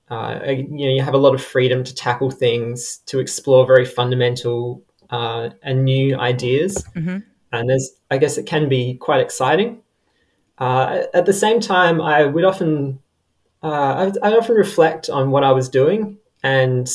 Uh, 0.08 0.38
you 0.46 0.86
know, 0.86 0.94
you 0.94 1.02
have 1.02 1.14
a 1.14 1.18
lot 1.18 1.34
of 1.34 1.42
freedom 1.42 1.82
to 1.84 1.94
tackle 1.94 2.30
things, 2.30 2.98
to 3.06 3.18
explore 3.18 3.66
very 3.66 3.84
fundamental 3.84 4.82
uh, 5.10 5.50
and 5.62 5.84
new 5.84 6.16
ideas, 6.16 6.84
Mhm. 6.96 7.22
and 7.52 7.68
there's, 7.68 7.92
I 8.10 8.18
guess, 8.18 8.38
it 8.38 8.46
can 8.46 8.68
be 8.68 8.94
quite 8.94 9.20
exciting. 9.20 9.82
Uh, 10.58 11.02
at 11.12 11.26
the 11.26 11.32
same 11.32 11.60
time, 11.60 12.00
I 12.00 12.24
would 12.24 12.44
often, 12.44 12.98
uh, 13.62 14.10
I, 14.22 14.28
I 14.28 14.36
often 14.36 14.56
reflect 14.56 15.10
on 15.10 15.30
what 15.30 15.44
I 15.44 15.52
was 15.52 15.68
doing, 15.68 16.18
and 16.42 16.88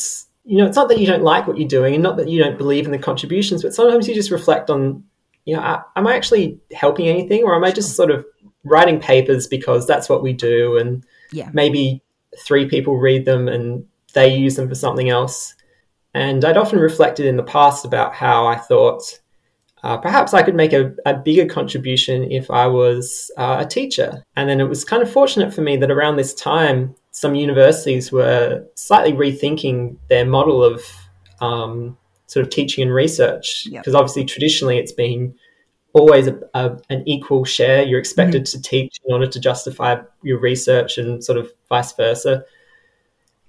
you 0.44 0.58
know, 0.58 0.66
it's 0.66 0.76
not 0.76 0.90
that 0.90 1.00
you 1.00 1.06
don't 1.06 1.24
like 1.24 1.48
what 1.48 1.58
you're 1.58 1.68
doing, 1.68 1.94
and 1.94 2.04
not 2.04 2.18
that 2.18 2.28
you 2.28 2.44
don't 2.44 2.58
believe 2.58 2.86
in 2.86 2.92
the 2.92 2.98
contributions, 2.98 3.62
but 3.62 3.74
sometimes 3.74 4.08
you 4.08 4.16
just 4.16 4.32
reflect 4.32 4.70
on, 4.70 5.04
you 5.46 5.56
know, 5.56 5.62
am 5.96 6.08
I 6.08 6.16
actually 6.16 6.60
helping 6.74 7.08
anything, 7.08 7.44
or 7.44 7.56
am 7.56 7.64
I 7.64 7.72
just 7.72 7.96
sort 7.96 8.10
of 8.10 8.26
writing 8.64 9.00
papers 9.00 9.48
because 9.48 9.88
that's 9.88 10.10
what 10.10 10.24
we 10.24 10.34
do, 10.34 10.78
and 10.78 11.04
Yeah. 11.32 11.50
maybe 11.54 12.02
three 12.46 12.68
people 12.68 12.98
read 12.98 13.26
them 13.26 13.48
and 13.48 13.86
they 14.14 14.36
use 14.36 14.56
them 14.56 14.70
for 14.70 14.76
something 14.76 15.10
else. 15.10 15.54
And 16.14 16.44
I'd 16.44 16.58
often 16.58 16.80
reflected 16.80 17.26
in 17.26 17.38
the 17.38 17.44
past 17.44 17.86
about 17.86 18.14
how 18.14 18.46
I 18.46 18.58
thought 18.58 19.20
uh, 19.84 19.98
perhaps 19.98 20.34
I 20.34 20.44
could 20.44 20.54
make 20.54 20.74
a, 20.74 20.94
a 21.06 21.16
bigger 21.16 21.48
contribution 21.52 22.32
if 22.32 22.52
I 22.52 22.68
was 22.68 23.32
uh, 23.38 23.58
a 23.62 23.66
teacher. 23.66 24.24
And 24.36 24.48
then 24.48 24.60
it 24.60 24.70
was 24.70 24.86
kind 24.86 25.02
of 25.02 25.12
fortunate 25.12 25.54
for 25.54 25.62
me 25.62 25.76
that 25.78 25.90
around 25.90 26.18
this 26.18 26.36
time, 26.36 26.94
some 27.12 27.34
universities 27.34 28.12
were 28.12 28.64
slightly 28.76 29.14
rethinking 29.14 29.98
their 30.08 30.26
model 30.26 30.64
of 30.64 30.84
um, 31.40 31.98
sort 32.28 32.46
of 32.46 32.52
teaching 32.52 32.84
and 32.84 32.94
research. 32.94 33.66
Yep. 33.72 33.82
Because 33.82 33.96
obviously, 33.96 34.24
traditionally, 34.24 34.78
it's 34.78 34.92
been 34.92 35.34
always 35.94 36.28
a, 36.28 36.40
a, 36.54 36.78
an 36.90 37.04
equal 37.08 37.44
share. 37.46 37.84
You're 37.84 38.00
expected 38.00 38.46
to 38.48 38.62
teach 38.62 39.00
in 39.06 39.14
order 39.14 39.28
to 39.28 39.40
justify 39.40 40.02
your 40.24 40.40
research 40.40 40.98
and 40.98 41.24
sort 41.24 41.38
of 41.38 41.52
vice 41.70 41.94
versa. 41.94 42.44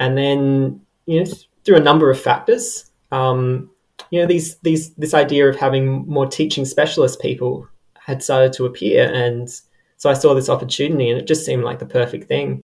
And 0.00 0.18
then, 0.18 0.80
you 1.06 1.24
know, 1.24 1.30
through 1.64 1.76
a 1.76 1.80
number 1.80 2.10
of 2.10 2.20
factors, 2.20 2.90
um, 3.12 3.70
you 4.10 4.20
know, 4.20 4.26
these 4.26 4.56
these 4.56 4.94
this 4.94 5.14
idea 5.14 5.48
of 5.48 5.56
having 5.56 6.06
more 6.08 6.26
teaching 6.26 6.64
specialist 6.64 7.20
people 7.20 7.68
had 7.94 8.22
started 8.22 8.52
to 8.54 8.66
appear, 8.66 9.10
and 9.12 9.48
so 9.96 10.10
I 10.10 10.14
saw 10.14 10.34
this 10.34 10.48
opportunity, 10.48 11.10
and 11.10 11.20
it 11.20 11.26
just 11.26 11.46
seemed 11.46 11.62
like 11.62 11.78
the 11.78 11.86
perfect 11.86 12.26
thing. 12.26 12.61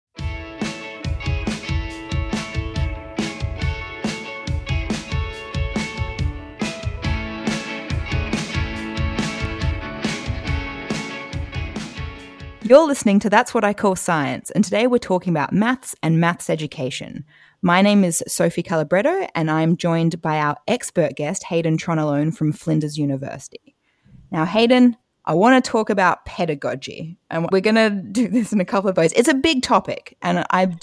You're 12.67 12.87
listening 12.87 13.19
to 13.19 13.29
That's 13.29 13.53
What 13.53 13.63
I 13.63 13.75
Call 13.75 13.95
Science, 13.95 14.51
and 14.51 14.65
today 14.65 14.87
we're 14.87 14.97
talking 14.97 15.35
about 15.35 15.53
maths 15.53 15.95
and 16.03 16.19
maths 16.19 16.49
education. 16.49 17.27
My 17.61 17.83
name 17.83 18.03
is 18.05 18.25
Sophie 18.27 18.63
Calabretto, 18.63 19.29
and 19.35 19.51
I'm 19.51 19.77
joined 19.77 20.23
by 20.23 20.39
our 20.39 20.57
expert 20.67 21.15
guest, 21.15 21.45
Hayden 21.45 21.77
Tronnolone 21.77 22.35
from 22.35 22.53
Flinders 22.53 22.97
University. 22.97 23.77
Now, 24.31 24.47
Hayden, 24.47 24.97
I 25.27 25.35
want 25.35 25.63
to 25.63 25.71
talk 25.71 25.89
about 25.89 26.25
pedagogy. 26.27 27.17
And 27.31 27.49
we're 27.51 27.61
going 27.61 27.77
to 27.77 27.91
do 27.91 28.29
this 28.29 28.53
in 28.53 28.61
a 28.61 28.65
couple 28.65 28.91
of 28.91 28.97
ways. 28.97 29.13
It's 29.17 29.29
a 29.29 29.35
big 29.35 29.63
topic, 29.63 30.17
and 30.23 30.45
I've. 30.51 30.75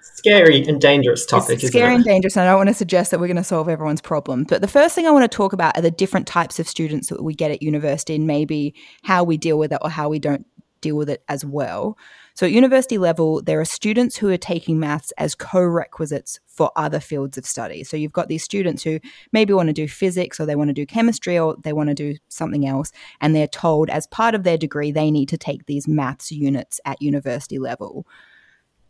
scary 0.00 0.62
and 0.64 0.80
dangerous 0.80 1.24
topic, 1.24 1.62
it's 1.62 1.68
scary 1.68 1.94
and 1.94 2.04
dangerous, 2.04 2.36
and 2.36 2.46
I 2.46 2.52
don't 2.52 2.58
want 2.58 2.68
to 2.68 2.74
suggest 2.74 3.10
that 3.10 3.20
we're 3.20 3.28
going 3.28 3.36
to 3.36 3.44
solve 3.44 3.68
everyone's 3.68 4.00
problem. 4.00 4.44
But 4.44 4.60
the 4.60 4.68
first 4.68 4.94
thing 4.94 5.06
I 5.06 5.10
want 5.10 5.30
to 5.30 5.36
talk 5.36 5.52
about 5.52 5.76
are 5.76 5.82
the 5.82 5.90
different 5.90 6.26
types 6.26 6.58
of 6.58 6.68
students 6.68 7.08
that 7.08 7.22
we 7.22 7.34
get 7.34 7.50
at 7.50 7.62
university 7.62 8.14
and 8.14 8.26
maybe 8.26 8.74
how 9.02 9.24
we 9.24 9.36
deal 9.36 9.58
with 9.58 9.72
it 9.72 9.78
or 9.82 9.90
how 9.90 10.08
we 10.08 10.18
don't 10.18 10.46
deal 10.82 10.96
with 10.96 11.08
it 11.08 11.24
as 11.28 11.44
well. 11.44 11.96
So 12.34 12.44
at 12.44 12.52
university 12.52 12.98
level, 12.98 13.40
there 13.42 13.60
are 13.60 13.64
students 13.64 14.16
who 14.16 14.28
are 14.28 14.36
taking 14.36 14.78
maths 14.78 15.12
as 15.16 15.34
co-requisites 15.34 16.40
for 16.46 16.70
other 16.76 17.00
fields 17.00 17.38
of 17.38 17.46
study. 17.46 17.84
So 17.84 17.96
you've 17.96 18.12
got 18.12 18.28
these 18.28 18.44
students 18.44 18.82
who 18.82 19.00
maybe 19.32 19.54
want 19.54 19.68
to 19.68 19.72
do 19.72 19.88
physics 19.88 20.38
or 20.38 20.44
they 20.44 20.56
want 20.56 20.68
to 20.68 20.74
do 20.74 20.84
chemistry 20.84 21.38
or 21.38 21.56
they 21.62 21.72
want 21.72 21.88
to 21.88 21.94
do 21.94 22.16
something 22.28 22.66
else. 22.66 22.92
And 23.20 23.34
they're 23.34 23.46
told 23.46 23.88
as 23.88 24.06
part 24.06 24.34
of 24.34 24.44
their 24.44 24.58
degree, 24.58 24.92
they 24.92 25.10
need 25.10 25.30
to 25.30 25.38
take 25.38 25.64
these 25.64 25.88
maths 25.88 26.30
units 26.30 26.80
at 26.84 27.00
university 27.00 27.58
level. 27.58 28.06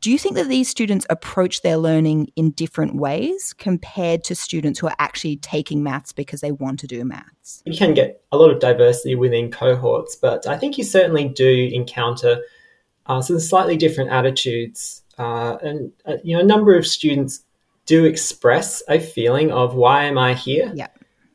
Do 0.03 0.11
you 0.11 0.19
think 0.19 0.35
that 0.35 0.49
these 0.49 0.69
students 0.69 1.07
approach 1.09 1.63
their 1.63 1.77
learning 1.77 2.29
in 2.37 2.51
different 2.51 2.97
ways 2.97 3.55
compared 3.57 4.25
to 4.25 4.35
students 4.35 4.81
who 4.81 4.89
are 4.89 4.97
actually 4.99 5.37
taking 5.37 5.83
maths 5.83 6.13
because 6.13 6.41
they 6.41 6.53
want 6.53 6.81
to 6.81 6.87
do 6.87 7.05
maths? 7.05 7.63
You 7.65 7.79
can 7.79 7.95
get 7.95 8.23
a 8.33 8.37
lot 8.37 8.51
of 8.51 8.59
diversity 8.59 9.15
within 9.15 9.51
cohorts, 9.51 10.17
but 10.17 10.47
I 10.47 10.59
think 10.59 10.77
you 10.77 10.85
certainly 10.85 11.29
do 11.29 11.71
encounter 11.73 12.43
uh, 13.07 13.21
so 13.21 13.33
there's 13.33 13.49
slightly 13.49 13.77
different 13.77 14.11
attitudes, 14.11 15.03
uh, 15.19 15.57
and 15.63 15.93
uh, 16.07 16.17
you 16.23 16.37
know, 16.37 16.43
a 16.43 16.47
number 16.47 16.77
of 16.77 16.87
students 16.87 17.45
do 17.85 18.05
express 18.05 18.83
a 18.89 19.01
feeling 19.01 19.51
of 19.51 19.75
why 19.75 20.05
am 20.05 20.19
I 20.19 20.35
here? 20.35 20.73
Yeah. 20.75 20.87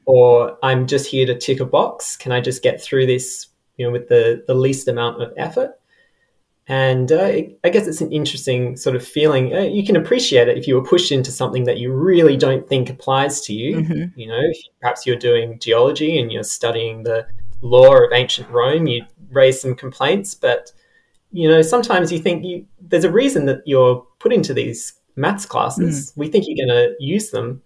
Or 0.05 0.57
I'm 0.63 0.87
just 0.87 1.09
here 1.09 1.25
to 1.25 1.37
tick 1.37 1.59
a 1.59 1.65
box. 1.65 2.15
Can 2.15 2.31
I 2.31 2.39
just 2.39 2.63
get 2.63 2.81
through 2.81 3.05
this, 3.07 3.47
you 3.75 3.85
know, 3.85 3.91
with 3.91 4.07
the 4.07 4.43
the 4.47 4.53
least 4.53 4.87
amount 4.87 5.21
of 5.21 5.33
effort? 5.35 5.77
And 6.69 7.11
uh, 7.11 7.31
I 7.63 7.69
guess 7.69 7.87
it's 7.87 8.01
an 8.01 8.11
interesting 8.11 8.75
sort 8.75 8.95
of 8.95 9.07
feeling. 9.07 9.55
Uh, 9.55 9.61
you 9.61 9.85
can 9.85 9.95
appreciate 9.95 10.49
it 10.49 10.57
if 10.57 10.67
you 10.67 10.75
were 10.75 10.83
pushed 10.83 11.13
into 11.13 11.31
something 11.31 11.63
that 11.63 11.77
you 11.77 11.93
really 11.93 12.35
don't 12.35 12.67
think 12.67 12.89
applies 12.89 13.39
to 13.41 13.53
you. 13.53 13.77
Mm-hmm. 13.77 14.19
You 14.19 14.27
know, 14.27 14.41
perhaps 14.81 15.05
you're 15.05 15.15
doing 15.15 15.59
geology 15.59 16.19
and 16.19 16.31
you're 16.31 16.43
studying 16.43 17.03
the 17.03 17.25
law 17.61 17.95
of 17.95 18.11
ancient 18.11 18.49
Rome. 18.49 18.85
You 18.87 19.05
raise 19.31 19.61
some 19.61 19.75
complaints, 19.75 20.35
but 20.35 20.73
you 21.31 21.47
know, 21.47 21.61
sometimes 21.61 22.11
you 22.11 22.19
think 22.19 22.43
you, 22.43 22.65
there's 22.81 23.05
a 23.05 23.11
reason 23.11 23.45
that 23.45 23.61
you're 23.65 24.05
put 24.19 24.33
into 24.33 24.53
these 24.53 24.93
maths 25.15 25.45
classes. 25.45 26.11
Mm. 26.11 26.17
We 26.17 26.27
think 26.27 26.45
you're 26.47 26.67
going 26.67 26.77
to 26.77 26.95
use 26.99 27.31
them, 27.31 27.61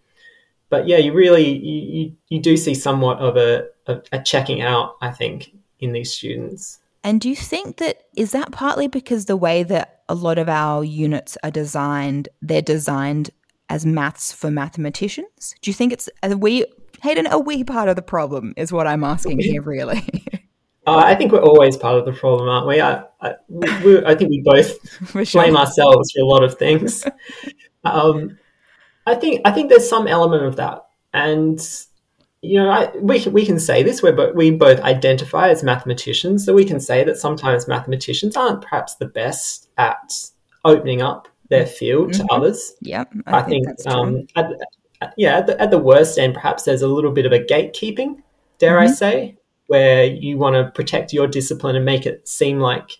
but 0.70 0.88
yeah, 0.88 0.98
you 0.98 1.14
really 1.14 1.48
you, 1.48 1.82
you, 1.82 2.16
you 2.30 2.40
do 2.40 2.56
see 2.56 2.76
somewhat 2.76 3.18
of 3.18 3.36
a, 3.36 3.68
a, 3.88 4.02
a 4.12 4.22
checking 4.22 4.62
out. 4.62 4.98
I 5.02 5.10
think 5.10 5.54
in 5.80 5.92
these 5.92 6.14
students. 6.14 6.78
And 7.04 7.20
do 7.20 7.30
you 7.30 7.36
think 7.36 7.78
that 7.78 8.04
is 8.16 8.32
that 8.32 8.52
partly 8.52 8.88
because 8.88 9.26
the 9.26 9.38
way 9.38 9.64
that 9.64 10.02
a 10.08 10.14
lot 10.14 10.38
of 10.38 10.48
our 10.48 10.84
units 10.84 11.38
are 11.44 11.52
designed, 11.52 12.30
they're 12.42 12.62
designed 12.62 13.32
as 13.70 13.86
maths 13.86 14.32
for 14.32 14.52
mathematicians? 14.52 15.56
Do 15.62 15.72
you 15.72 15.74
think 15.74 15.94
it's 15.94 16.10
a 16.22 16.38
wee 16.38 16.66
Hayden, 17.02 17.28
a 17.28 17.40
wee 17.40 17.64
part 17.64 17.90
of 17.90 17.96
the 17.96 18.02
problem 18.02 18.54
is 18.58 18.72
what 18.72 18.86
I'm 18.88 19.04
asking 19.04 19.40
here, 19.40 19.62
really. 19.62 20.02
Uh, 20.88 21.04
I 21.06 21.14
think 21.14 21.32
we're 21.32 21.44
always 21.44 21.78
part 21.78 22.00
of 22.00 22.06
the 22.06 22.12
problem, 22.12 22.50
aren't 22.50 22.66
we? 22.66 22.82
I, 22.82 23.04
I, 23.22 23.36
we, 23.48 24.04
I 24.04 24.16
think 24.16 24.32
we 24.32 24.42
both 24.44 24.74
sure. 25.28 25.44
blame 25.44 25.56
ourselves 25.56 26.12
for 26.12 26.24
a 26.24 26.26
lot 26.26 26.44
of 26.44 26.56
things. 26.56 27.06
um, 27.84 28.40
I 29.06 29.14
think 29.14 29.42
I 29.46 29.52
think 29.52 29.70
there's 29.70 29.88
some 29.88 30.08
element 30.08 30.44
of 30.44 30.56
that, 30.56 30.84
and 31.14 31.60
you 32.42 32.58
know, 32.58 32.70
I, 32.70 32.92
we 32.98 33.20
can, 33.20 33.34
we 33.34 33.46
can 33.46 33.60
say 33.60 33.84
this. 33.84 34.02
We 34.02 34.12
we 34.12 34.52
both 34.52 34.80
identify 34.82 35.50
as 35.50 35.64
mathematicians, 35.64 36.46
so 36.46 36.54
we 36.54 36.66
can 36.66 36.80
say 36.80 37.04
that 37.04 37.18
sometimes 37.18 37.68
mathematicians 37.68 38.36
aren't 38.36 38.62
perhaps 38.62 38.96
the 38.96 39.06
best 39.06 39.70
at 39.78 40.14
opening 40.66 41.02
up 41.02 41.28
their 41.50 41.68
field 41.68 42.12
mm-hmm. 42.12 42.26
to 42.26 42.34
others. 42.34 42.74
Yeah, 42.82 43.04
I, 43.28 43.40
I 43.40 43.42
think, 43.44 43.68
think 43.68 43.88
um, 43.88 44.28
at, 44.36 45.14
yeah, 45.18 45.38
at 45.38 45.48
the, 45.48 45.62
at 45.62 45.70
the 45.70 45.78
worst 45.78 46.18
end, 46.18 46.34
perhaps 46.34 46.64
there's 46.64 46.82
a 46.82 46.88
little 46.88 47.12
bit 47.12 47.26
of 47.26 47.32
a 47.32 47.40
gatekeeping, 47.40 48.22
dare 48.58 48.78
mm-hmm. 48.78 48.90
I 48.90 48.92
say, 48.92 49.38
where 49.68 50.06
you 50.06 50.38
want 50.38 50.56
to 50.56 50.72
protect 50.72 51.14
your 51.14 51.28
discipline 51.28 51.76
and 51.76 51.86
make 51.86 52.06
it 52.06 52.28
seem 52.28 52.60
like 52.60 52.98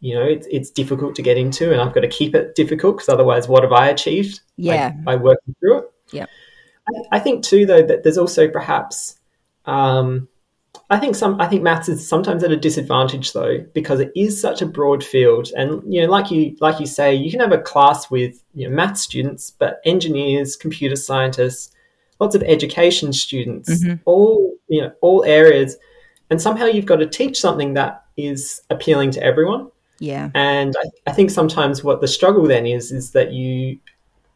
you 0.00 0.14
know 0.14 0.24
it's, 0.24 0.46
it's 0.50 0.70
difficult 0.70 1.14
to 1.14 1.22
get 1.22 1.38
into 1.38 1.72
and 1.72 1.80
i've 1.80 1.94
got 1.94 2.00
to 2.00 2.08
keep 2.08 2.34
it 2.34 2.54
difficult 2.54 2.96
because 2.96 3.08
otherwise 3.08 3.48
what 3.48 3.62
have 3.62 3.72
i 3.72 3.88
achieved 3.88 4.40
yeah 4.56 4.90
by, 4.90 5.16
by 5.16 5.16
working 5.16 5.54
through 5.58 5.78
it 5.78 5.84
yeah 6.10 6.26
I, 6.88 7.16
I, 7.16 7.18
think 7.18 7.44
too 7.44 7.66
though 7.66 7.82
that 7.82 8.02
there's 8.02 8.18
also 8.18 8.48
perhaps 8.48 9.18
um, 9.66 10.28
i 10.90 10.98
think 10.98 11.14
some 11.14 11.40
i 11.40 11.46
think 11.46 11.62
maths 11.62 11.88
is 11.88 12.06
sometimes 12.06 12.42
at 12.42 12.50
a 12.50 12.56
disadvantage 12.56 13.32
though 13.32 13.58
because 13.74 14.00
it 14.00 14.10
is 14.16 14.40
such 14.40 14.62
a 14.62 14.66
broad 14.66 15.04
field 15.04 15.48
and 15.56 15.82
you 15.92 16.02
know 16.02 16.10
like 16.10 16.30
you 16.30 16.56
like 16.60 16.80
you 16.80 16.86
say 16.86 17.14
you 17.14 17.30
can 17.30 17.40
have 17.40 17.52
a 17.52 17.58
class 17.58 18.10
with 18.10 18.42
you 18.54 18.68
know 18.68 18.74
math 18.74 18.98
students 18.98 19.50
but 19.50 19.80
engineers 19.84 20.56
computer 20.56 20.96
scientists 20.96 21.72
lots 22.20 22.34
of 22.34 22.42
education 22.42 23.12
students 23.12 23.84
mm-hmm. 23.84 23.94
all 24.04 24.54
you 24.68 24.80
know 24.80 24.92
all 25.00 25.24
areas 25.24 25.76
and 26.32 26.40
somehow 26.40 26.64
you've 26.64 26.86
got 26.86 26.96
to 26.96 27.06
teach 27.06 27.38
something 27.38 27.74
that 27.74 28.06
is 28.16 28.62
appealing 28.70 29.10
to 29.10 29.22
everyone. 29.22 29.70
Yeah. 29.98 30.30
And 30.34 30.74
I, 30.82 31.10
I 31.10 31.12
think 31.12 31.30
sometimes 31.30 31.84
what 31.84 32.00
the 32.00 32.08
struggle 32.08 32.46
then 32.46 32.66
is 32.66 32.90
is 32.90 33.12
that 33.12 33.32
you 33.32 33.78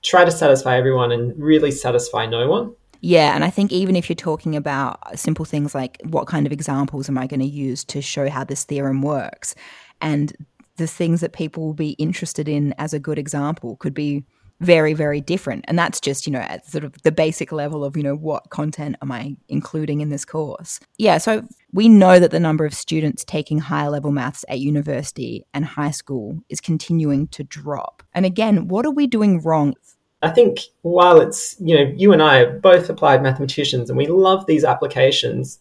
try 0.03 0.25
to 0.25 0.31
satisfy 0.31 0.77
everyone 0.77 1.13
and 1.13 1.37
really 1.41 1.71
satisfy 1.71 2.27
no 2.27 2.49
one. 2.49 2.75
Yeah, 3.01 3.35
and 3.35 3.45
I 3.45 3.51
think 3.51 3.73
even 3.73 3.95
if 3.95 4.09
you're 4.09 4.17
talking 4.17 4.57
about 4.57 5.19
simple 5.19 5.45
things 5.45 5.75
like 5.75 6.01
what 6.05 6.27
kind 6.27 6.47
of 6.47 6.53
examples 6.53 7.09
am 7.09 7.19
I 7.19 7.27
going 7.27 7.41
to 7.41 7.47
use 7.47 7.85
to 7.85 8.01
show 8.01 8.29
how 8.29 8.45
this 8.45 8.65
theorem 8.65 9.03
works, 9.03 9.55
and 10.01 10.35
the 10.77 10.87
things 10.87 11.21
that 11.21 11.33
people 11.33 11.65
will 11.65 11.75
be 11.75 11.91
interested 11.93 12.49
in 12.49 12.75
as 12.79 12.93
a 12.93 12.99
good 12.99 13.19
example 13.19 13.77
could 13.77 13.95
be 13.95 14.25
very 14.61 14.95
very 14.95 15.21
different 15.21 15.65
and 15.69 15.79
that's 15.79 16.01
just 16.01 16.27
you 16.27 16.33
know 16.33 16.41
at 16.41 16.67
sort 16.67 16.85
of 16.85 16.95
the 17.03 17.13
basic 17.13 17.53
level 17.53 17.85
of 17.85 17.97
you 17.97 18.03
know 18.03 18.15
what 18.15 18.49
content 18.51 18.97
am 19.03 19.13
i 19.13 19.37
including 19.49 20.01
in 20.01 20.09
this 20.09 20.25
course 20.25 20.81
yeah 20.99 21.19
so 21.19 21.47
we 21.73 21.89
know 21.89 22.19
that 22.19 22.31
the 22.31 22.41
number 22.41 22.65
of 22.65 22.73
students 22.73 23.25
taking 23.25 23.59
higher 23.59 23.91
level 23.91 24.11
maths 24.11 24.45
at 24.49 24.59
university 24.59 25.45
and 25.53 25.65
high 25.65 25.91
school 25.91 26.41
is 26.49 26.61
continuing 26.61 27.27
to 27.29 27.45
drop 27.45 28.03
and 28.15 28.25
again 28.25 28.67
what 28.69 28.87
are 28.87 28.91
we 28.91 29.07
doing 29.07 29.41
wrong 29.43 29.75
I 30.23 30.31
think 30.31 30.61
while 30.81 31.21
it's, 31.21 31.57
you 31.61 31.77
know, 31.77 31.93
you 31.95 32.13
and 32.13 32.23
I 32.23 32.39
are 32.39 32.59
both 32.59 32.89
applied 32.89 33.23
mathematicians 33.23 33.91
and 33.91 33.97
we 33.97 34.07
love 34.07 34.47
these 34.47 34.65
applications, 34.65 35.59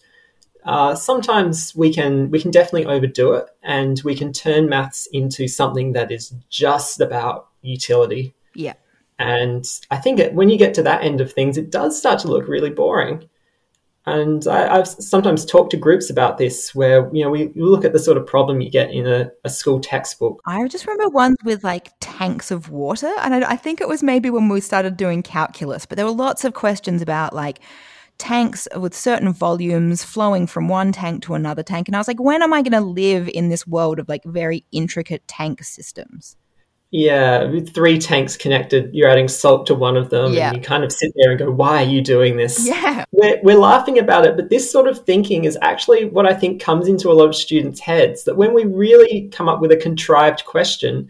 uh, 0.64 0.96
sometimes 0.96 1.76
we 1.76 1.94
can 1.94 2.32
we 2.32 2.40
can 2.42 2.52
definitely 2.52 2.86
overdo 2.88 3.34
it 3.34 3.46
and 3.62 4.02
we 4.04 4.16
can 4.16 4.34
turn 4.34 4.68
maths 4.68 5.08
into 5.14 5.48
something 5.48 5.94
that 5.94 6.12
is 6.12 6.34
just 6.50 7.00
about 7.00 7.50
utility. 7.62 8.34
Yeah. 8.56 8.74
And 9.18 9.66
I 9.92 9.98
think 9.98 10.20
it, 10.20 10.34
when 10.34 10.50
you 10.50 10.58
get 10.58 10.74
to 10.76 10.84
that 10.84 11.04
end 11.04 11.22
of 11.22 11.32
things, 11.32 11.58
it 11.58 11.72
does 11.72 11.98
start 11.98 12.20
to 12.20 12.28
look 12.28 12.48
really 12.48 12.70
boring. 12.70 13.30
And 14.08 14.48
I, 14.48 14.78
have 14.78 14.88
sometimes 14.88 15.46
talked 15.46 15.72
to 15.72 15.78
groups 15.78 16.12
about 16.12 16.38
this 16.38 16.76
where, 16.76 17.10
you 17.12 17.24
know, 17.24 17.32
we 17.32 17.52
look 17.56 17.84
at 17.84 17.94
the 17.94 18.00
sort 18.00 18.18
of 18.18 18.28
problem 18.28 18.62
you 18.62 18.70
get 18.70 18.92
in 18.92 19.08
a, 19.08 19.32
a 19.44 19.50
school 19.50 19.80
textbook. 19.80 20.42
I 20.46 20.68
just 20.68 20.86
remember 20.86 21.10
ones 21.10 21.38
with 21.44 21.64
like 21.64 21.92
tanks 22.02 22.52
of 22.52 22.70
water. 22.70 23.12
And 23.22 23.34
I, 23.34 23.54
I 23.54 23.56
think 23.56 23.82
it 23.82 23.88
was 23.88 24.04
maybe 24.04 24.30
when 24.30 24.48
we 24.48 24.62
started 24.62 24.96
doing 24.96 25.24
calculus, 25.24 25.88
but 25.88 25.96
there 25.96 26.06
were 26.06 26.12
lots 26.12 26.44
of 26.46 26.54
questions 26.54 27.02
about 27.02 27.34
like, 27.34 27.60
tanks 28.18 28.66
with 28.78 28.96
certain 28.96 29.34
volumes 29.34 30.02
flowing 30.02 30.48
from 30.48 30.70
one 30.70 30.94
tank 30.94 31.22
to 31.24 31.34
another 31.34 31.64
tank. 31.64 31.90
And 31.90 31.98
I 31.98 32.00
was 32.00 32.08
like, 32.08 32.22
when 32.22 32.42
am 32.42 32.54
I 32.54 32.62
going 32.62 32.72
to 32.72 32.80
live 32.80 33.28
in 33.28 33.50
this 33.50 33.68
world 33.68 34.00
of 34.00 34.08
like 34.08 34.24
very 34.24 34.66
intricate 34.72 35.28
tank 35.28 35.64
systems? 35.64 36.38
Yeah, 36.98 37.44
with 37.44 37.74
three 37.74 37.98
tanks 37.98 38.38
connected, 38.38 38.90
you're 38.94 39.10
adding 39.10 39.28
salt 39.28 39.66
to 39.68 39.76
one 39.76 39.98
of 39.98 40.12
them, 40.12 40.32
yeah. 40.32 40.48
and 40.48 40.56
you 40.56 40.64
kind 40.64 40.82
of 40.82 40.94
sit 40.94 41.12
there 41.18 41.32
and 41.32 41.38
go, 41.38 41.52
"Why 41.52 41.84
are 41.84 41.86
you 41.86 42.02
doing 42.02 42.38
this?" 42.38 42.66
Yeah, 42.66 43.04
we're, 43.12 43.38
we're 43.44 43.58
laughing 43.58 44.00
about 44.00 44.26
it, 44.26 44.38
but 44.38 44.50
this 44.50 44.72
sort 44.72 44.88
of 44.88 45.04
thinking 45.06 45.44
is 45.44 45.58
actually 45.62 46.06
what 46.06 46.26
I 46.26 46.34
think 46.34 46.62
comes 46.62 46.88
into 46.88 47.12
a 47.12 47.14
lot 47.14 47.28
of 47.28 47.36
students' 47.36 47.82
heads. 47.82 48.24
That 48.24 48.38
when 48.38 48.54
we 48.54 48.64
really 48.64 49.28
come 49.34 49.50
up 49.50 49.60
with 49.60 49.74
a 49.74 49.76
contrived 49.76 50.46
question, 50.46 51.10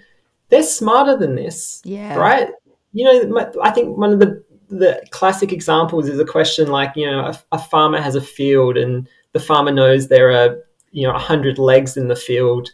they're 0.50 0.64
smarter 0.64 1.16
than 1.16 1.36
this. 1.36 1.84
Yeah, 1.86 2.16
right. 2.16 2.50
You 2.94 3.30
know, 3.30 3.54
I 3.62 3.70
think 3.70 3.96
one 3.96 4.12
of 4.12 4.18
the 4.18 4.44
the 4.70 5.06
classic 5.12 5.54
examples 5.54 6.08
is 6.08 6.20
a 6.20 6.26
question 6.26 6.70
like, 6.70 6.94
you 6.96 7.06
know, 7.06 7.26
a, 7.26 7.40
a 7.52 7.60
farmer 7.60 8.02
has 8.02 8.16
a 8.16 8.22
field, 8.22 8.76
and 8.76 9.08
the 9.34 9.40
farmer 9.40 9.72
knows 9.72 10.08
there 10.08 10.32
are 10.32 10.58
you 10.94 11.08
know 11.08 11.14
a 11.14 11.20
hundred 11.20 11.60
legs 11.60 11.96
in 11.96 12.08
the 12.08 12.16
field 12.16 12.72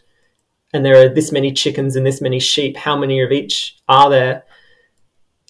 and 0.72 0.84
there 0.84 0.96
are 0.96 1.08
this 1.08 1.32
many 1.32 1.52
chickens 1.52 1.96
and 1.96 2.06
this 2.06 2.20
many 2.20 2.40
sheep, 2.40 2.76
how 2.76 2.96
many 2.96 3.20
of 3.20 3.32
each 3.32 3.76
are 3.88 4.08
there? 4.10 4.44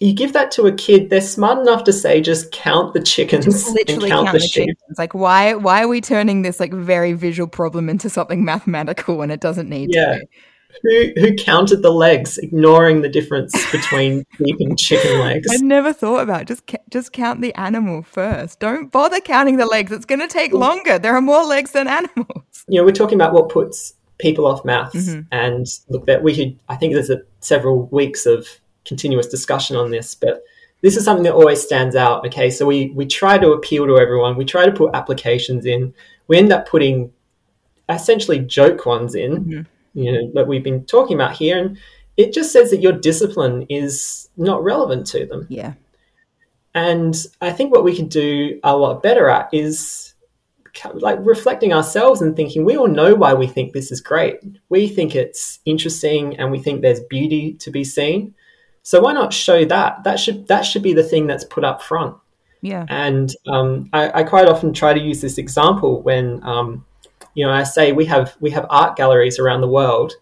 You 0.01 0.13
give 0.15 0.33
that 0.33 0.51
to 0.53 0.67
a 0.67 0.73
kid, 0.73 1.11
they're 1.11 1.21
smart 1.21 1.59
enough 1.59 1.85
to 1.85 1.93
say, 1.93 2.21
just 2.21 2.51
count 2.51 2.93
the 2.93 3.01
chickens 3.01 3.45
just 3.45 3.69
literally 3.69 4.11
count, 4.11 4.27
count, 4.27 4.33
the, 4.33 4.39
the 4.41 4.49
sheep. 4.49 4.69
Chickens. 4.69 4.99
Like, 4.99 5.15
why, 5.15 5.55
why 5.55 5.83
are 5.83 5.89
we 5.89 6.01
turning 6.01 6.43
this 6.43 6.59
like 6.59 6.73
very 6.73 7.13
visual 7.13 7.49
problem 7.49 7.89
into 7.89 8.11
something 8.11 8.45
mathematical 8.45 9.17
when 9.17 9.31
it 9.31 9.41
doesn't 9.41 9.69
need 9.69 9.95
yeah. 9.95 10.19
to? 10.19 10.27
who 10.83 11.13
who 11.17 11.35
counted 11.35 11.83
the 11.83 11.91
legs, 11.91 12.39
ignoring 12.39 13.03
the 13.03 13.09
difference 13.09 13.53
between 13.71 14.25
beef 14.39 14.57
and 14.61 14.79
chicken 14.79 15.21
legs. 15.21 15.49
I 15.51 15.57
never 15.59 15.93
thought 15.93 16.23
about 16.23 16.43
it. 16.43 16.49
just 16.49 16.67
ca- 16.67 16.79
just 16.91 17.13
count 17.13 17.41
the 17.41 17.55
animal 17.55 18.03
first. 18.03 18.61
Don't 18.61 18.91
bother 18.91 19.21
counting 19.21 19.57
the 19.57 19.67
legs. 19.67 19.93
It's 19.93 20.05
going 20.05 20.21
to 20.21 20.29
take 20.29 20.53
longer. 20.53 20.99
There 20.99 21.15
are 21.15 21.21
more 21.21 21.45
legs 21.45 21.73
than 21.73 21.89
animals. 21.89 22.65
You 22.69 22.81
know, 22.81 22.85
we're 22.85 22.93
talking 22.93 23.17
about 23.17 23.33
what 23.33 23.49
puts 23.49 23.95
people 24.23 24.47
off 24.47 24.65
maths, 24.65 24.95
mm-hmm. 25.09 25.21
and 25.31 25.67
look, 25.89 26.07
that 26.07 26.23
we 26.23 26.35
could. 26.35 26.59
I 26.69 26.77
think 26.77 26.95
there's 26.95 27.11
a, 27.11 27.23
several 27.41 27.87
weeks 27.89 28.25
of 28.25 28.49
continuous 28.85 29.27
discussion 29.27 29.77
on 29.77 29.91
this, 29.91 30.15
but 30.15 30.43
this 30.81 30.97
is 30.97 31.05
something 31.05 31.25
that 31.25 31.35
always 31.35 31.61
stands 31.61 31.95
out. 31.95 32.25
Okay, 32.27 32.49
so 32.51 32.65
we 32.65 32.91
we 32.91 33.05
try 33.05 33.37
to 33.37 33.53
appeal 33.53 33.87
to 33.87 33.99
everyone. 33.99 34.37
We 34.37 34.45
try 34.45 34.65
to 34.65 34.73
put 34.73 34.95
applications 34.95 35.67
in. 35.67 35.93
We 36.29 36.39
end 36.39 36.53
up 36.53 36.67
putting 36.67 37.13
essentially 37.89 38.39
joke 38.39 38.87
ones 38.87 39.15
in, 39.15 39.45
mm-hmm. 39.45 40.01
you 40.01 40.13
know, 40.13 40.31
that 40.35 40.47
we've 40.47 40.65
been 40.65 40.85
talking 40.87 41.17
about 41.17 41.37
here, 41.37 41.59
and 41.59 41.79
it 42.17 42.33
just 42.33 42.53
says 42.53 42.71
that 42.71 42.81
your 42.81 42.93
discipline 42.93 43.67
is 43.69 44.29
not 44.37 44.63
relevant 44.63 45.07
to 45.09 45.27
them. 45.27 45.47
Yeah. 45.51 45.75
And 46.75 47.15
I 47.41 47.51
think 47.53 47.71
what 47.71 47.85
we 47.85 47.95
could 47.95 48.09
do 48.09 48.59
a 48.65 48.77
lot 48.77 49.03
better 49.03 49.29
at 49.29 49.53
is 49.53 50.12
like 50.95 51.19
reflecting 51.23 51.73
ourselves 51.73 52.23
and 52.23 52.35
thinking 52.35 52.65
we 52.65 52.77
all 52.77 52.89
know 52.89 53.15
why 53.15 53.35
we 53.35 53.47
think 53.47 53.73
this 53.73 53.93
is 53.93 54.01
great. 54.01 54.41
We 54.69 54.89
think 54.89 55.15
it's 55.15 55.59
interesting 55.65 56.37
and 56.39 56.51
we 56.51 56.59
think 56.59 56.81
there's 56.81 57.01
beauty 57.01 57.55
to 57.55 57.71
be 57.71 57.85
seen. 57.85 58.35
So 58.83 59.01
why 59.01 59.13
not 59.13 59.33
show 59.33 59.65
that? 59.67 60.05
That 60.05 60.19
should 60.19 60.49
that 60.49 60.63
should 60.63 60.83
be 60.83 60.95
the 60.95 61.03
thing 61.03 61.27
that's 61.27 61.45
put 61.45 61.65
up 61.65 61.83
front. 61.83 62.17
Yeah. 62.63 62.87
And 62.89 63.35
um, 63.49 63.91
I, 63.93 64.21
I 64.21 64.25
quite 64.25 64.49
often 64.49 64.73
try 64.73 64.95
to 64.95 65.01
use 65.01 65.21
this 65.21 65.39
example 65.39 66.03
when 66.03 66.43
um, 66.43 66.85
you 67.35 67.45
know 67.45 67.53
I 67.53 67.65
say 67.65 67.93
we 67.93 68.07
have 68.07 68.37
we 68.41 68.51
have 68.51 68.67
art 68.71 68.97
galleries 68.97 69.39
around 69.39 69.61
the 69.61 69.69
world, 69.69 70.15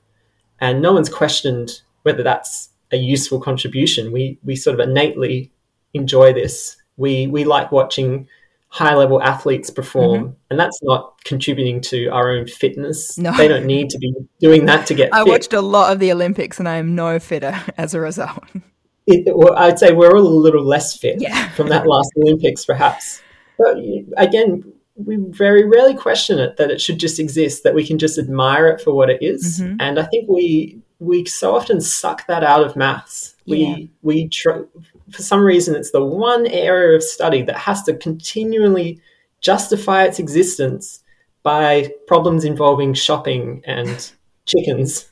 and 0.61 0.83
no 0.83 0.93
one's 0.93 1.09
questioned 1.09 1.81
whether 2.03 2.23
that's 2.23 2.71
a 2.93 2.97
useful 2.97 3.41
contribution. 3.41 4.13
We 4.13 4.39
we 4.43 4.57
sort 4.57 4.79
of 4.79 4.87
innately 4.87 5.53
enjoy 5.95 6.33
this. 6.33 6.77
We 6.97 7.27
we 7.27 7.45
like 7.45 7.73
watching 7.73 8.27
high 8.71 8.95
level 8.95 9.21
athletes 9.21 9.69
perform, 9.69 10.21
mm-hmm. 10.23 10.35
and 10.49 10.59
that's 10.59 10.81
not 10.83 11.23
contributing 11.25 11.81
to 11.81 12.07
our 12.09 12.31
own 12.31 12.47
fitness. 12.47 13.19
No. 13.19 13.37
They 13.37 13.49
don't 13.49 13.67
need 13.67 13.91
to 13.91 13.99
be 13.99 14.15
doing 14.39 14.67
that 14.67 14.87
to 14.87 14.95
get 14.95 15.13
I 15.13 15.25
fit. 15.25 15.29
watched 15.29 15.53
a 15.53 15.61
lot 15.61 15.93
of 15.93 15.99
the 15.99 16.13
Olympics 16.13 16.59
and 16.59 16.69
I 16.69 16.77
am 16.77 16.95
no 16.95 17.19
fitter 17.19 17.61
as 17.77 17.95
a 17.95 18.01
result. 18.01 18.45
it, 19.07 19.37
well, 19.37 19.57
I'd 19.57 19.79
say 19.79 19.93
we're 19.93 20.17
all 20.17 20.27
a 20.27 20.29
little 20.29 20.65
less 20.65 20.97
fit 20.97 21.21
Yeah. 21.21 21.49
from 21.51 21.69
that 21.69 21.87
last 21.87 22.11
Olympics, 22.17 22.65
perhaps. 22.65 23.21
But 23.59 23.77
again, 24.17 24.73
we 24.95 25.17
very 25.17 25.65
rarely 25.65 25.95
question 25.95 26.39
it 26.39 26.57
that 26.57 26.71
it 26.71 26.81
should 26.81 26.99
just 26.99 27.19
exist, 27.19 27.65
that 27.65 27.75
we 27.75 27.87
can 27.87 27.99
just 27.99 28.19
admire 28.19 28.69
it 28.69 28.81
for 28.81 28.95
what 28.95 29.11
it 29.11 29.23
is. 29.23 29.61
Mm-hmm. 29.61 29.77
And 29.81 29.99
I 29.99 30.05
think 30.05 30.29
we 30.29 30.81
we 31.01 31.25
so 31.25 31.57
often 31.57 31.81
suck 31.81 32.27
that 32.27 32.45
out 32.45 32.63
of 32.65 32.77
maths. 32.77 33.35
Yeah. 33.47 33.57
We 33.57 33.91
we 34.03 34.29
tr- 34.29 34.63
for 35.13 35.23
some 35.23 35.41
reason 35.41 35.75
it's 35.75 35.91
the 35.91 36.05
one 36.05 36.47
area 36.47 36.97
of 36.97 37.03
study 37.03 37.43
that 37.43 37.57
has 37.57 37.83
to 37.85 37.97
continually 37.97 39.01
justify 39.41 40.05
its 40.05 40.19
existence 40.19 41.03
by 41.43 41.91
problems 42.07 42.45
involving 42.45 42.95
shopping 42.95 43.63
and 43.65 44.13
chickens 44.47 45.11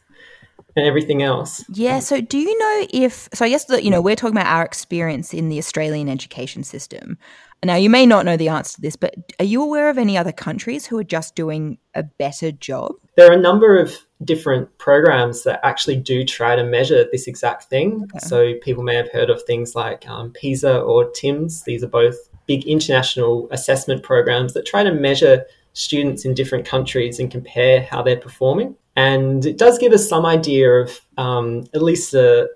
and 0.76 0.86
everything 0.86 1.22
else. 1.22 1.64
Yeah. 1.72 1.98
So, 2.00 2.20
do 2.20 2.38
you 2.38 2.58
know 2.58 2.86
if? 2.92 3.28
So, 3.32 3.44
I 3.44 3.48
guess 3.48 3.64
that 3.66 3.84
you 3.84 3.90
know 3.90 4.00
we're 4.00 4.16
talking 4.16 4.36
about 4.36 4.46
our 4.46 4.64
experience 4.64 5.32
in 5.32 5.48
the 5.48 5.58
Australian 5.58 6.08
education 6.08 6.62
system. 6.62 7.18
Now, 7.64 7.74
you 7.74 7.90
may 7.90 8.06
not 8.06 8.24
know 8.24 8.36
the 8.36 8.50
answer 8.50 8.76
to 8.76 8.80
this, 8.80 8.94
but 8.94 9.16
are 9.40 9.44
you 9.44 9.62
aware 9.62 9.90
of 9.90 9.98
any 9.98 10.16
other 10.16 10.30
countries 10.30 10.86
who 10.86 10.96
are 10.98 11.04
just 11.04 11.34
doing 11.34 11.78
a 11.94 12.04
better 12.04 12.52
job? 12.52 12.92
there 13.18 13.28
are 13.28 13.36
a 13.36 13.40
number 13.40 13.76
of 13.76 13.92
different 14.24 14.76
programs 14.78 15.44
that 15.44 15.60
actually 15.62 15.96
do 15.96 16.24
try 16.24 16.56
to 16.56 16.64
measure 16.64 17.06
this 17.10 17.28
exact 17.28 17.64
thing. 17.64 18.08
So 18.18 18.54
people 18.62 18.82
may 18.82 18.96
have 18.96 19.10
heard 19.12 19.30
of 19.30 19.42
things 19.42 19.74
like 19.76 20.08
um, 20.08 20.32
PISA 20.32 20.80
or 20.80 21.10
TIMSS. 21.10 21.62
These 21.64 21.84
are 21.84 21.88
both 21.88 22.16
big 22.46 22.66
international 22.66 23.48
assessment 23.52 24.02
programs 24.02 24.54
that 24.54 24.66
try 24.66 24.82
to 24.82 24.92
measure 24.92 25.44
students 25.72 26.24
in 26.24 26.34
different 26.34 26.66
countries 26.66 27.20
and 27.20 27.30
compare 27.30 27.82
how 27.82 28.02
they're 28.02 28.16
performing. 28.16 28.74
And 28.96 29.46
it 29.46 29.58
does 29.58 29.78
give 29.78 29.92
us 29.92 30.08
some 30.08 30.26
idea 30.26 30.68
of 30.68 31.00
um, 31.16 31.66
at 31.72 31.82
least 31.82 32.14
a, 32.14 32.48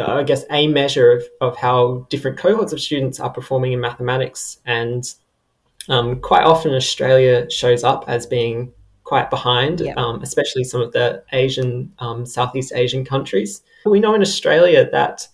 I 0.00 0.22
guess, 0.22 0.44
a 0.50 0.68
measure 0.68 1.10
of, 1.10 1.24
of 1.40 1.56
how 1.56 2.06
different 2.10 2.38
cohorts 2.38 2.72
of 2.72 2.80
students 2.80 3.18
are 3.18 3.30
performing 3.30 3.72
in 3.72 3.80
mathematics. 3.80 4.58
And 4.64 5.12
um, 5.88 6.20
quite 6.20 6.44
often, 6.44 6.72
Australia 6.74 7.50
shows 7.50 7.82
up 7.82 8.04
as 8.06 8.26
being 8.26 8.72
quite 9.04 9.30
behind, 9.30 9.80
Yeah. 9.80 9.94
um, 9.96 10.22
especially 10.22 10.64
some 10.64 10.80
of 10.80 10.92
the 10.92 11.22
Asian, 11.32 11.92
um, 11.98 12.24
Southeast 12.26 12.72
Asian 12.74 13.04
countries. 13.04 13.62
We 13.84 14.00
know 14.00 14.14
in 14.14 14.22
Australia 14.22 14.88
that 14.90 15.28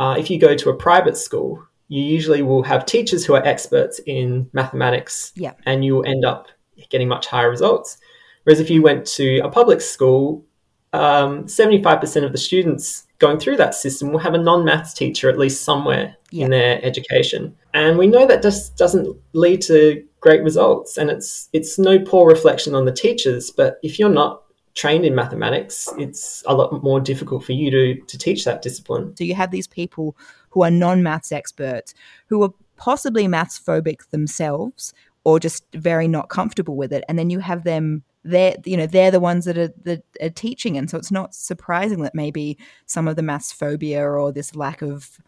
uh, 0.00 0.14
if 0.18 0.30
you 0.30 0.38
go 0.38 0.54
to 0.54 0.70
a 0.70 0.74
private 0.76 1.16
school, 1.16 1.60
you 1.88 2.02
usually 2.02 2.42
will 2.42 2.62
have 2.62 2.84
teachers 2.86 3.24
who 3.24 3.34
are 3.34 3.44
experts 3.44 3.98
in 4.06 4.48
mathematics, 4.52 5.32
Yeah. 5.34 5.52
and 5.66 5.84
you 5.84 5.94
will 5.96 6.06
end 6.06 6.24
up 6.24 6.46
getting 6.90 7.08
much 7.08 7.26
higher 7.26 7.50
results. 7.50 7.96
Whereas 8.44 8.60
if 8.60 8.70
you 8.70 8.80
went 8.82 9.06
to 9.16 9.38
a 9.38 9.48
public 9.48 9.80
school, 9.80 10.44
um, 10.92 11.48
75% 11.48 12.24
of 12.24 12.32
the 12.32 12.38
students 12.38 13.06
going 13.18 13.38
through 13.40 13.56
that 13.56 13.74
system 13.74 14.12
will 14.12 14.20
have 14.20 14.34
a 14.34 14.38
non-maths 14.38 14.94
teacher 14.94 15.28
at 15.28 15.38
least 15.38 15.64
somewhere 15.64 16.14
Yeah. 16.30 16.44
in 16.44 16.50
their 16.52 16.84
education. 16.84 17.54
And 17.74 17.98
we 17.98 18.06
know 18.06 18.26
that 18.26 18.42
just 18.42 18.76
doesn't 18.76 19.16
lead 19.32 19.60
to 19.62 20.02
great 20.20 20.42
results. 20.42 20.96
And 20.96 21.10
it's 21.10 21.48
it's 21.52 21.78
no 21.78 21.98
poor 21.98 22.28
reflection 22.28 22.74
on 22.74 22.84
the 22.84 22.92
teachers, 22.92 23.50
but 23.50 23.78
if 23.82 23.98
you're 23.98 24.08
not 24.08 24.42
trained 24.74 25.04
in 25.04 25.14
mathematics, 25.14 25.88
it's 25.98 26.42
a 26.46 26.54
lot 26.54 26.82
more 26.82 27.00
difficult 27.00 27.44
for 27.44 27.52
you 27.52 27.70
to, 27.70 28.00
to 28.06 28.16
teach 28.16 28.44
that 28.44 28.62
discipline. 28.62 29.14
So, 29.16 29.24
you 29.24 29.34
have 29.34 29.50
these 29.50 29.66
people 29.66 30.16
who 30.50 30.62
are 30.62 30.70
non 30.70 31.02
maths 31.02 31.32
experts 31.32 31.94
who 32.28 32.42
are 32.42 32.50
possibly 32.76 33.26
maths 33.26 33.58
phobic 33.58 34.08
themselves 34.10 34.94
or 35.24 35.40
just 35.40 35.64
very 35.74 36.08
not 36.08 36.28
comfortable 36.28 36.76
with 36.76 36.92
it. 36.92 37.04
And 37.08 37.18
then 37.18 37.28
you 37.28 37.40
have 37.40 37.64
them. 37.64 38.04
They're, 38.24 38.56
you 38.64 38.76
know, 38.76 38.86
they're 38.86 39.10
the 39.10 39.20
ones 39.20 39.44
that 39.46 39.56
are, 39.56 39.72
that 39.84 40.02
are 40.20 40.30
teaching, 40.30 40.76
and 40.76 40.90
so 40.90 40.98
it's 40.98 41.12
not 41.12 41.34
surprising 41.34 42.02
that 42.02 42.14
maybe 42.14 42.58
some 42.84 43.08
of 43.08 43.16
the 43.16 43.22
maths 43.22 43.52
phobia 43.52 44.04
or 44.06 44.32
this 44.32 44.54
lack 44.54 44.82
of 44.82 45.18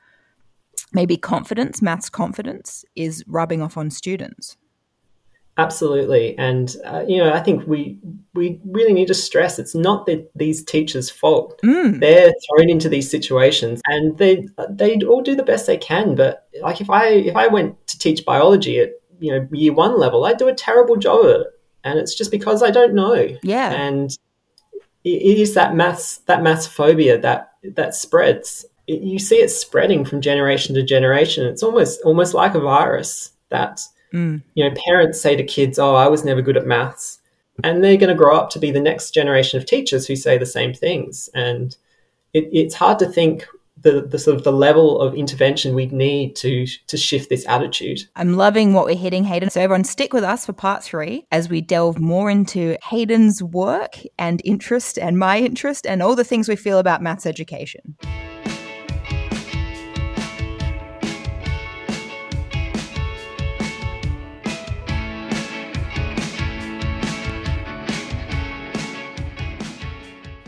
maybe 0.92 1.16
confidence, 1.16 1.80
maths 1.80 2.10
confidence, 2.10 2.84
is 2.96 3.24
rubbing 3.26 3.62
off 3.62 3.76
on 3.76 3.90
students. 3.90 4.56
Absolutely, 5.60 6.38
and 6.38 6.74
uh, 6.86 7.04
you 7.06 7.18
know, 7.18 7.34
I 7.34 7.40
think 7.40 7.66
we 7.66 7.98
we 8.32 8.58
really 8.64 8.94
need 8.94 9.08
to 9.08 9.14
stress 9.14 9.58
it's 9.58 9.74
not 9.74 10.06
that 10.06 10.30
these 10.34 10.64
teachers' 10.64 11.10
fault. 11.10 11.60
They're 12.00 12.32
thrown 12.32 12.70
into 12.70 12.88
these 12.88 13.10
situations, 13.10 13.82
and 13.84 14.16
they 14.16 14.48
they 14.70 14.98
all 15.00 15.20
do 15.20 15.34
the 15.34 15.42
best 15.42 15.66
they 15.66 15.76
can. 15.76 16.14
But 16.14 16.48
like 16.62 16.80
if 16.80 16.88
I 16.88 17.08
if 17.08 17.36
I 17.36 17.46
went 17.48 17.86
to 17.88 17.98
teach 17.98 18.24
biology 18.24 18.78
at 18.78 18.92
you 19.18 19.32
know 19.32 19.46
year 19.52 19.74
one 19.74 19.98
level, 19.98 20.24
I'd 20.24 20.38
do 20.38 20.48
a 20.48 20.54
terrible 20.54 20.96
job 20.96 21.26
at 21.26 21.40
it, 21.42 21.46
and 21.84 21.98
it's 21.98 22.14
just 22.14 22.30
because 22.30 22.62
I 22.62 22.70
don't 22.70 22.94
know. 22.94 23.28
Yeah. 23.42 23.70
and 23.70 24.10
it 25.04 25.10
it 25.10 25.38
is 25.38 25.52
that 25.54 25.74
maths 25.74 26.18
that 26.20 26.42
maths 26.42 26.66
phobia 26.66 27.18
that 27.18 27.52
that 27.74 27.94
spreads. 27.94 28.64
It, 28.86 29.02
you 29.02 29.18
see 29.18 29.36
it 29.36 29.50
spreading 29.50 30.06
from 30.06 30.22
generation 30.22 30.74
to 30.74 30.82
generation. 30.82 31.44
It's 31.44 31.62
almost 31.62 32.00
almost 32.02 32.32
like 32.32 32.54
a 32.54 32.60
virus 32.60 33.32
that 33.50 33.82
Mm. 34.12 34.42
you 34.54 34.68
know 34.68 34.74
parents 34.86 35.20
say 35.20 35.36
to 35.36 35.44
kids, 35.44 35.78
"Oh, 35.78 35.94
I 35.94 36.08
was 36.08 36.24
never 36.24 36.42
good 36.42 36.56
at 36.56 36.66
maths," 36.66 37.20
and 37.62 37.82
they're 37.82 37.96
going 37.96 38.08
to 38.08 38.14
grow 38.14 38.36
up 38.36 38.50
to 38.50 38.58
be 38.58 38.70
the 38.70 38.80
next 38.80 39.12
generation 39.12 39.58
of 39.58 39.66
teachers 39.66 40.06
who 40.06 40.16
say 40.16 40.38
the 40.38 40.46
same 40.46 40.74
things. 40.74 41.28
And 41.34 41.76
it, 42.32 42.48
it's 42.52 42.74
hard 42.74 42.98
to 43.00 43.06
think 43.06 43.46
the, 43.82 44.02
the 44.02 44.18
sort 44.18 44.36
of 44.36 44.44
the 44.44 44.52
level 44.52 45.00
of 45.00 45.14
intervention 45.14 45.74
we'd 45.74 45.92
need 45.92 46.36
to 46.36 46.66
to 46.66 46.96
shift 46.96 47.28
this 47.28 47.46
attitude. 47.48 48.00
I'm 48.16 48.36
loving 48.36 48.72
what 48.72 48.84
we're 48.84 48.96
hitting, 48.96 49.24
Hayden. 49.24 49.50
So, 49.50 49.60
everyone, 49.60 49.84
stick 49.84 50.12
with 50.12 50.24
us 50.24 50.46
for 50.46 50.52
part 50.52 50.82
three 50.82 51.26
as 51.32 51.48
we 51.48 51.60
delve 51.60 51.98
more 51.98 52.30
into 52.30 52.76
Hayden's 52.84 53.42
work 53.42 53.98
and 54.18 54.42
interest 54.44 54.98
and 54.98 55.18
my 55.18 55.38
interest 55.38 55.86
and 55.86 56.02
all 56.02 56.14
the 56.14 56.24
things 56.24 56.48
we 56.48 56.56
feel 56.56 56.78
about 56.78 57.02
maths 57.02 57.26
education. 57.26 57.96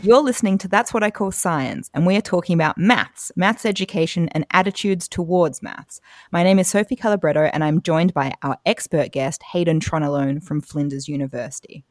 You're 0.03 0.21
listening 0.21 0.57
to 0.57 0.67
That's 0.67 0.93
What 0.93 1.01
I 1.01 1.09
Call 1.09 1.31
Science, 1.31 1.89
and 1.93 2.05
we 2.05 2.17
are 2.17 2.21
talking 2.21 2.55
about 2.55 2.77
maths, 2.77 3.31
maths 3.37 3.65
education, 3.65 4.27
and 4.33 4.45
attitudes 4.51 5.07
towards 5.07 5.63
maths. 5.63 6.01
My 6.29 6.43
name 6.43 6.59
is 6.59 6.67
Sophie 6.67 6.97
Calabretto, 6.97 7.49
and 7.53 7.63
I'm 7.63 7.81
joined 7.81 8.13
by 8.13 8.33
our 8.41 8.57
expert 8.65 9.13
guest, 9.13 9.41
Hayden 9.53 9.79
Tronnolone 9.79 10.43
from 10.43 10.59
Flinders 10.59 11.07
University. 11.07 11.85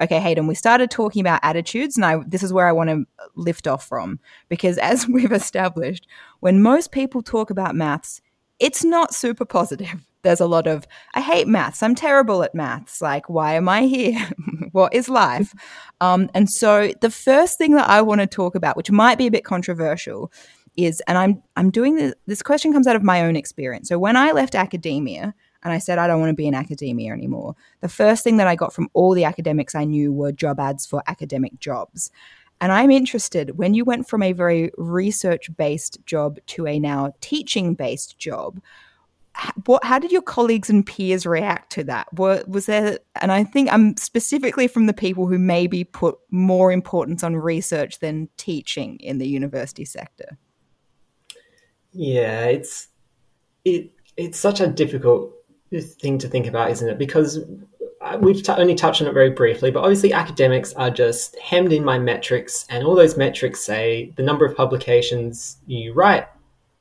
Okay, 0.00 0.20
Hayden, 0.20 0.46
we 0.46 0.54
started 0.54 0.92
talking 0.92 1.18
about 1.18 1.40
attitudes, 1.42 1.96
and 1.96 2.04
I, 2.04 2.20
this 2.24 2.44
is 2.44 2.52
where 2.52 2.68
I 2.68 2.72
want 2.72 2.90
to 2.90 3.04
lift 3.34 3.66
off 3.66 3.84
from, 3.84 4.20
because 4.48 4.78
as 4.78 5.08
we've 5.08 5.32
established, 5.32 6.06
when 6.38 6.62
most 6.62 6.92
people 6.92 7.20
talk 7.20 7.50
about 7.50 7.74
maths, 7.74 8.20
it's 8.60 8.84
not 8.84 9.12
super 9.12 9.44
positive. 9.44 10.06
There's 10.26 10.40
a 10.40 10.46
lot 10.46 10.66
of, 10.66 10.86
I 11.14 11.20
hate 11.20 11.46
maths. 11.46 11.82
I'm 11.82 11.94
terrible 11.94 12.42
at 12.42 12.54
maths. 12.54 13.00
Like, 13.00 13.30
why 13.30 13.54
am 13.54 13.68
I 13.68 13.82
here? 13.82 14.28
what 14.72 14.92
is 14.92 15.08
life? 15.08 15.54
Um, 16.00 16.28
and 16.34 16.50
so 16.50 16.92
the 17.00 17.10
first 17.10 17.58
thing 17.58 17.74
that 17.76 17.88
I 17.88 18.02
want 18.02 18.20
to 18.20 18.26
talk 18.26 18.54
about, 18.54 18.76
which 18.76 18.90
might 18.90 19.18
be 19.18 19.28
a 19.28 19.30
bit 19.30 19.44
controversial, 19.44 20.32
is, 20.76 21.00
and 21.06 21.16
I'm 21.16 21.42
I'm 21.56 21.70
doing 21.70 21.94
this. 21.94 22.12
This 22.26 22.42
question 22.42 22.72
comes 22.72 22.86
out 22.86 22.96
of 22.96 23.02
my 23.02 23.22
own 23.22 23.34
experience. 23.34 23.88
So 23.88 23.98
when 23.98 24.16
I 24.16 24.32
left 24.32 24.54
academia, 24.54 25.34
and 25.62 25.72
I 25.72 25.78
said 25.78 25.98
I 25.98 26.06
don't 26.06 26.20
want 26.20 26.30
to 26.30 26.34
be 26.34 26.46
in 26.46 26.54
academia 26.54 27.12
anymore. 27.12 27.56
The 27.80 27.88
first 27.88 28.22
thing 28.22 28.36
that 28.36 28.46
I 28.46 28.56
got 28.56 28.74
from 28.74 28.88
all 28.92 29.14
the 29.14 29.24
academics 29.24 29.74
I 29.74 29.84
knew 29.84 30.12
were 30.12 30.32
job 30.32 30.60
ads 30.60 30.86
for 30.86 31.02
academic 31.06 31.58
jobs. 31.58 32.10
And 32.60 32.72
I'm 32.72 32.90
interested 32.90 33.58
when 33.58 33.74
you 33.74 33.84
went 33.84 34.08
from 34.08 34.22
a 34.22 34.32
very 34.32 34.70
research 34.76 35.54
based 35.56 36.04
job 36.06 36.38
to 36.48 36.66
a 36.66 36.78
now 36.78 37.14
teaching 37.20 37.74
based 37.74 38.18
job. 38.18 38.60
What, 39.66 39.84
how 39.84 39.98
did 39.98 40.12
your 40.12 40.22
colleagues 40.22 40.70
and 40.70 40.86
peers 40.86 41.26
react 41.26 41.70
to 41.72 41.84
that? 41.84 42.12
Was 42.14 42.66
there, 42.66 42.98
and 43.20 43.30
I 43.30 43.44
think 43.44 43.70
I'm 43.70 43.96
specifically 43.96 44.66
from 44.66 44.86
the 44.86 44.94
people 44.94 45.26
who 45.26 45.38
maybe 45.38 45.84
put 45.84 46.16
more 46.30 46.72
importance 46.72 47.22
on 47.22 47.36
research 47.36 47.98
than 47.98 48.28
teaching 48.36 48.98
in 49.00 49.18
the 49.18 49.28
university 49.28 49.84
sector. 49.84 50.38
Yeah, 51.92 52.44
it's 52.44 52.88
it 53.64 53.90
it's 54.16 54.38
such 54.38 54.60
a 54.60 54.66
difficult 54.66 55.32
thing 56.00 56.18
to 56.18 56.28
think 56.28 56.46
about, 56.46 56.70
isn't 56.70 56.88
it? 56.88 56.98
Because 56.98 57.40
uh, 58.00 58.18
we've 58.20 58.42
t- 58.42 58.52
only 58.52 58.74
touched 58.74 59.02
on 59.02 59.08
it 59.08 59.12
very 59.14 59.30
briefly, 59.30 59.70
but 59.70 59.80
obviously 59.80 60.12
academics 60.12 60.72
are 60.74 60.90
just 60.90 61.38
hemmed 61.38 61.72
in 61.72 61.84
by 61.84 61.98
metrics, 61.98 62.66
and 62.70 62.84
all 62.84 62.94
those 62.94 63.16
metrics 63.16 63.60
say 63.60 64.12
the 64.16 64.22
number 64.22 64.46
of 64.46 64.56
publications 64.56 65.58
you 65.66 65.92
write 65.92 66.26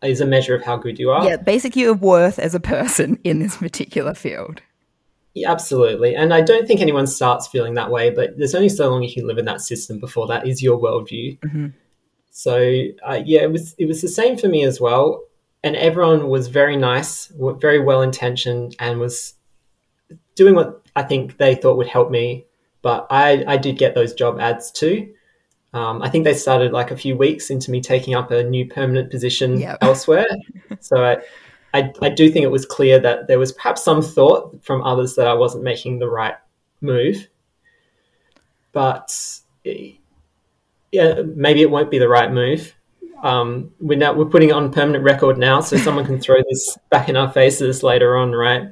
is 0.05 0.21
a 0.21 0.25
measure 0.25 0.55
of 0.55 0.63
how 0.63 0.77
good 0.77 0.99
you 0.99 1.11
are. 1.11 1.27
Yeah, 1.27 1.37
basically 1.37 1.83
your 1.83 1.93
worth 1.93 2.39
as 2.39 2.55
a 2.55 2.59
person 2.59 3.19
in 3.23 3.39
this 3.39 3.57
particular 3.57 4.13
field. 4.13 4.61
Yeah, 5.33 5.51
absolutely. 5.51 6.15
And 6.15 6.33
I 6.33 6.41
don't 6.41 6.65
think 6.65 6.79
anyone 6.79 7.07
starts 7.07 7.47
feeling 7.47 7.73
that 7.73 7.91
way, 7.91 8.09
but 8.09 8.37
there's 8.37 8.55
only 8.55 8.69
so 8.69 8.89
long 8.89 9.03
you 9.03 9.13
can 9.13 9.27
live 9.27 9.37
in 9.37 9.45
that 9.45 9.61
system 9.61 9.99
before 9.99 10.27
that 10.27 10.47
is 10.47 10.63
your 10.63 10.79
worldview. 10.79 11.37
Mm-hmm. 11.39 11.67
So 12.31 12.83
uh, 13.07 13.21
yeah, 13.25 13.41
it 13.41 13.51
was 13.51 13.75
it 13.77 13.85
was 13.85 14.01
the 14.01 14.07
same 14.07 14.37
for 14.37 14.47
me 14.47 14.63
as 14.63 14.79
well. 14.79 15.23
And 15.63 15.75
everyone 15.75 16.29
was 16.29 16.47
very 16.47 16.77
nice, 16.77 17.31
very 17.59 17.79
well 17.79 18.01
intentioned, 18.01 18.75
and 18.79 18.99
was 18.99 19.33
doing 20.35 20.53
what 20.53 20.81
I 20.95 21.03
think 21.03 21.37
they 21.37 21.55
thought 21.55 21.77
would 21.77 21.87
help 21.87 22.11
me. 22.11 22.45
But 22.81 23.07
I, 23.09 23.43
I 23.47 23.57
did 23.57 23.79
get 23.79 23.95
those 23.95 24.13
job 24.13 24.39
ads 24.39 24.71
too. 24.71 25.11
Um, 25.75 26.01
I 26.01 26.09
think 26.09 26.23
they 26.23 26.33
started 26.33 26.71
like 26.71 26.91
a 26.91 26.95
few 26.95 27.17
weeks 27.17 27.49
into 27.49 27.69
me 27.69 27.81
taking 27.81 28.15
up 28.15 28.31
a 28.31 28.43
new 28.43 28.65
permanent 28.65 29.11
position 29.11 29.59
yep. 29.59 29.77
elsewhere. 29.81 30.25
so 30.79 31.03
I, 31.03 31.17
I, 31.73 31.91
I 32.01 32.09
do 32.09 32.31
think 32.31 32.45
it 32.45 32.51
was 32.51 32.65
clear 32.65 32.97
that 32.99 33.27
there 33.27 33.37
was 33.37 33.51
perhaps 33.51 33.83
some 33.83 34.01
thought 34.01 34.63
from 34.63 34.81
others 34.83 35.15
that 35.15 35.27
I 35.27 35.33
wasn't 35.33 35.65
making 35.65 35.99
the 35.99 36.07
right 36.07 36.35
move. 36.79 37.27
But 38.71 39.13
yeah, 40.93 41.21
maybe 41.35 41.61
it 41.61 41.69
won't 41.69 41.91
be 41.91 41.99
the 41.99 42.07
right 42.07 42.31
move. 42.31 42.73
Um, 43.21 43.71
we're 43.81 43.97
now 43.97 44.13
we're 44.13 44.25
putting 44.25 44.49
it 44.49 44.53
on 44.53 44.71
permanent 44.71 45.03
record 45.03 45.37
now, 45.37 45.59
so 45.59 45.75
someone 45.77 46.05
can 46.05 46.21
throw 46.21 46.37
this 46.49 46.77
back 46.89 47.09
in 47.09 47.17
our 47.17 47.31
faces 47.31 47.83
later 47.83 48.15
on, 48.15 48.31
right? 48.31 48.69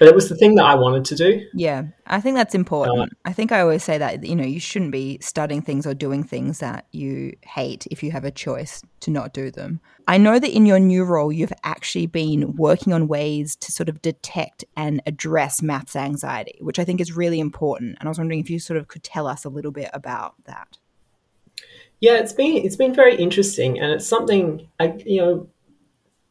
But 0.00 0.08
it 0.08 0.14
was 0.14 0.30
the 0.30 0.34
thing 0.34 0.54
that 0.54 0.64
I 0.64 0.76
wanted 0.76 1.04
to 1.04 1.14
do. 1.14 1.46
Yeah, 1.52 1.82
I 2.06 2.22
think 2.22 2.34
that's 2.34 2.54
important. 2.54 3.12
Uh, 3.12 3.14
I 3.26 3.34
think 3.34 3.52
I 3.52 3.60
always 3.60 3.84
say 3.84 3.98
that 3.98 4.24
you 4.24 4.34
know 4.34 4.46
you 4.46 4.58
shouldn't 4.58 4.92
be 4.92 5.18
studying 5.20 5.60
things 5.60 5.86
or 5.86 5.92
doing 5.92 6.24
things 6.24 6.58
that 6.60 6.86
you 6.90 7.36
hate 7.42 7.86
if 7.90 8.02
you 8.02 8.10
have 8.10 8.24
a 8.24 8.30
choice 8.30 8.82
to 9.00 9.10
not 9.10 9.34
do 9.34 9.50
them. 9.50 9.78
I 10.08 10.16
know 10.16 10.38
that 10.38 10.56
in 10.56 10.64
your 10.64 10.78
new 10.78 11.04
role 11.04 11.30
you've 11.30 11.52
actually 11.64 12.06
been 12.06 12.56
working 12.56 12.94
on 12.94 13.08
ways 13.08 13.54
to 13.56 13.70
sort 13.70 13.90
of 13.90 14.00
detect 14.00 14.64
and 14.74 15.02
address 15.04 15.60
maths 15.60 15.94
anxiety, 15.94 16.58
which 16.62 16.78
I 16.78 16.84
think 16.84 17.02
is 17.02 17.14
really 17.14 17.38
important. 17.38 17.98
And 18.00 18.08
I 18.08 18.10
was 18.10 18.18
wondering 18.18 18.40
if 18.40 18.48
you 18.48 18.58
sort 18.58 18.78
of 18.78 18.88
could 18.88 19.02
tell 19.02 19.26
us 19.26 19.44
a 19.44 19.50
little 19.50 19.70
bit 19.70 19.90
about 19.92 20.34
that. 20.46 20.78
Yeah, 22.00 22.14
it's 22.14 22.32
been 22.32 22.56
it's 22.56 22.76
been 22.76 22.94
very 22.94 23.16
interesting, 23.16 23.78
and 23.78 23.92
it's 23.92 24.06
something 24.06 24.66
I 24.80 24.94
you 25.04 25.20
know 25.20 25.48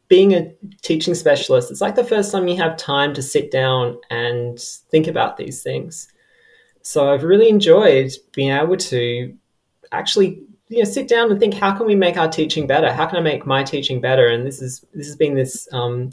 being 0.09 0.33
a 0.33 0.51
teaching 0.81 1.15
specialist, 1.15 1.71
it's 1.71 1.81
like 1.81 1.95
the 1.95 2.03
first 2.03 2.31
time 2.31 2.47
you 2.47 2.57
have 2.57 2.75
time 2.75 3.13
to 3.13 3.21
sit 3.21 3.51
down 3.51 3.97
and 4.09 4.59
think 4.91 5.07
about 5.07 5.37
these 5.37 5.63
things. 5.63 6.11
So 6.81 7.13
I've 7.13 7.23
really 7.23 7.47
enjoyed 7.47 8.11
being 8.33 8.51
able 8.51 8.77
to 8.77 9.33
actually 9.91 10.41
you 10.67 10.79
know 10.79 10.83
sit 10.83 11.07
down 11.07 11.31
and 11.31 11.39
think 11.39 11.53
how 11.53 11.75
can 11.75 11.85
we 11.85 11.95
make 11.95 12.17
our 12.17 12.27
teaching 12.27 12.67
better? 12.67 12.91
How 12.91 13.05
can 13.05 13.17
I 13.17 13.21
make 13.21 13.45
my 13.45 13.63
teaching 13.63 14.01
better? 14.01 14.27
And 14.27 14.45
this 14.45 14.61
is 14.61 14.83
this 14.93 15.07
has 15.07 15.15
been 15.15 15.35
this 15.35 15.67
um, 15.71 16.09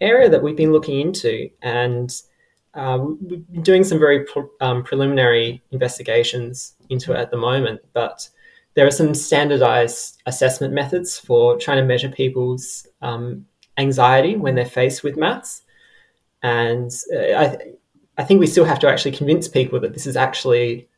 area 0.00 0.28
that 0.28 0.42
we've 0.42 0.56
been 0.56 0.72
looking 0.72 1.00
into, 1.00 1.50
and 1.62 2.14
uh, 2.74 2.98
we've 3.00 3.50
been 3.50 3.62
doing 3.62 3.84
some 3.84 3.98
very 3.98 4.26
um, 4.60 4.82
preliminary 4.82 5.62
investigations 5.72 6.74
into 6.90 7.12
it 7.12 7.18
at 7.18 7.30
the 7.30 7.36
moment, 7.36 7.80
but 7.92 8.28
there 8.78 8.86
are 8.86 8.92
some 8.92 9.12
standardized 9.12 10.22
assessment 10.26 10.72
methods 10.72 11.18
for 11.18 11.58
trying 11.58 11.78
to 11.78 11.84
measure 11.84 12.08
people's 12.08 12.86
um, 13.02 13.44
anxiety 13.76 14.36
when 14.36 14.54
they're 14.54 14.64
faced 14.64 15.02
with 15.02 15.16
maths. 15.16 15.62
And 16.44 16.88
uh, 17.12 17.18
I, 17.36 17.56
th- 17.56 17.74
I 18.18 18.22
think 18.22 18.38
we 18.38 18.46
still 18.46 18.64
have 18.64 18.78
to 18.78 18.88
actually 18.88 19.16
convince 19.16 19.48
people 19.48 19.80
that 19.80 19.94
this 19.94 20.06
is 20.06 20.16
actually 20.16 20.88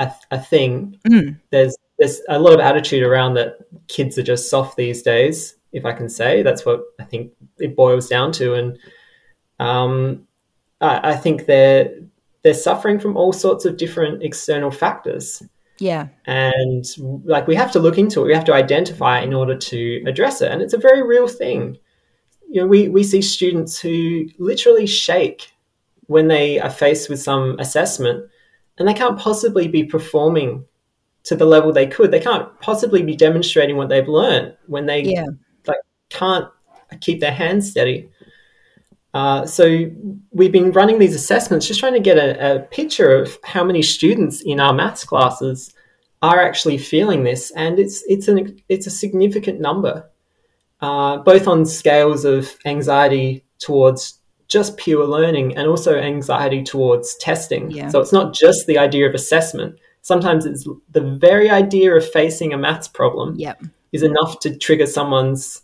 a, 0.00 0.12
a 0.30 0.38
thing. 0.38 0.98
Mm. 1.08 1.40
There's 1.48 1.74
there's 1.98 2.20
a 2.28 2.38
lot 2.38 2.52
of 2.52 2.60
attitude 2.60 3.02
around 3.04 3.32
that 3.34 3.56
kids 3.88 4.18
are 4.18 4.22
just 4.22 4.50
soft 4.50 4.76
these 4.76 5.00
days, 5.00 5.56
if 5.72 5.86
I 5.86 5.94
can 5.94 6.10
say. 6.10 6.42
That's 6.42 6.66
what 6.66 6.82
I 6.98 7.04
think 7.04 7.32
it 7.56 7.74
boils 7.74 8.06
down 8.06 8.32
to. 8.32 8.52
And 8.52 8.78
um, 9.58 10.28
I, 10.82 11.12
I 11.12 11.16
think 11.16 11.46
they're 11.46 12.00
they're 12.42 12.52
suffering 12.52 13.00
from 13.00 13.16
all 13.16 13.32
sorts 13.32 13.64
of 13.64 13.78
different 13.78 14.22
external 14.22 14.70
factors. 14.70 15.42
Yeah. 15.80 16.08
And 16.26 16.84
like 17.24 17.46
we 17.46 17.56
have 17.56 17.72
to 17.72 17.80
look 17.80 17.98
into 17.98 18.20
it, 18.20 18.26
we 18.26 18.34
have 18.34 18.44
to 18.44 18.54
identify 18.54 19.20
in 19.20 19.34
order 19.34 19.56
to 19.56 20.04
address 20.06 20.42
it. 20.42 20.52
And 20.52 20.62
it's 20.62 20.74
a 20.74 20.78
very 20.78 21.02
real 21.02 21.26
thing. 21.26 21.78
You 22.48 22.62
know, 22.62 22.66
we, 22.66 22.88
we 22.88 23.02
see 23.02 23.22
students 23.22 23.80
who 23.80 24.26
literally 24.38 24.86
shake 24.86 25.52
when 26.06 26.28
they 26.28 26.60
are 26.60 26.70
faced 26.70 27.08
with 27.08 27.20
some 27.20 27.58
assessment 27.58 28.28
and 28.78 28.86
they 28.86 28.94
can't 28.94 29.18
possibly 29.18 29.68
be 29.68 29.84
performing 29.84 30.64
to 31.24 31.36
the 31.36 31.46
level 31.46 31.72
they 31.72 31.86
could. 31.86 32.10
They 32.10 32.20
can't 32.20 32.48
possibly 32.60 33.02
be 33.02 33.16
demonstrating 33.16 33.76
what 33.76 33.88
they've 33.88 34.08
learned 34.08 34.56
when 34.66 34.86
they 34.86 35.02
yeah. 35.02 35.26
like 35.66 35.78
can't 36.08 36.48
keep 37.00 37.20
their 37.20 37.32
hands 37.32 37.70
steady. 37.70 38.10
Uh, 39.12 39.44
so 39.44 39.90
we've 40.30 40.52
been 40.52 40.70
running 40.72 40.98
these 40.98 41.14
assessments, 41.14 41.66
just 41.66 41.80
trying 41.80 41.94
to 41.94 42.00
get 42.00 42.16
a, 42.16 42.56
a, 42.56 42.60
picture 42.60 43.12
of 43.12 43.36
how 43.42 43.64
many 43.64 43.82
students 43.82 44.40
in 44.42 44.60
our 44.60 44.72
maths 44.72 45.04
classes 45.04 45.74
are 46.22 46.40
actually 46.40 46.78
feeling 46.78 47.24
this, 47.24 47.50
and 47.52 47.80
it's 47.80 48.04
it's 48.06 48.28
an 48.28 48.62
it's 48.68 48.86
a 48.86 48.90
significant 48.90 49.60
number, 49.60 50.08
uh, 50.80 51.16
both 51.18 51.48
on 51.48 51.66
scales 51.66 52.24
of 52.24 52.56
anxiety 52.64 53.44
towards 53.58 54.20
just 54.46 54.76
pure 54.76 55.06
learning 55.06 55.56
and 55.56 55.66
also 55.66 55.96
anxiety 55.96 56.62
towards 56.62 57.16
testing. 57.16 57.70
Yeah. 57.70 57.88
So 57.88 58.00
it's 58.00 58.12
not 58.12 58.34
just 58.34 58.66
the 58.66 58.78
idea 58.78 59.08
of 59.08 59.14
assessment. 59.14 59.76
Sometimes 60.02 60.44
it's 60.44 60.68
the 60.90 61.16
very 61.18 61.50
idea 61.50 61.94
of 61.94 62.08
facing 62.08 62.52
a 62.52 62.58
maths 62.58 62.88
problem 62.88 63.34
yep. 63.36 63.62
is 63.92 64.02
enough 64.02 64.40
to 64.40 64.56
trigger 64.56 64.86
someone's 64.86 65.62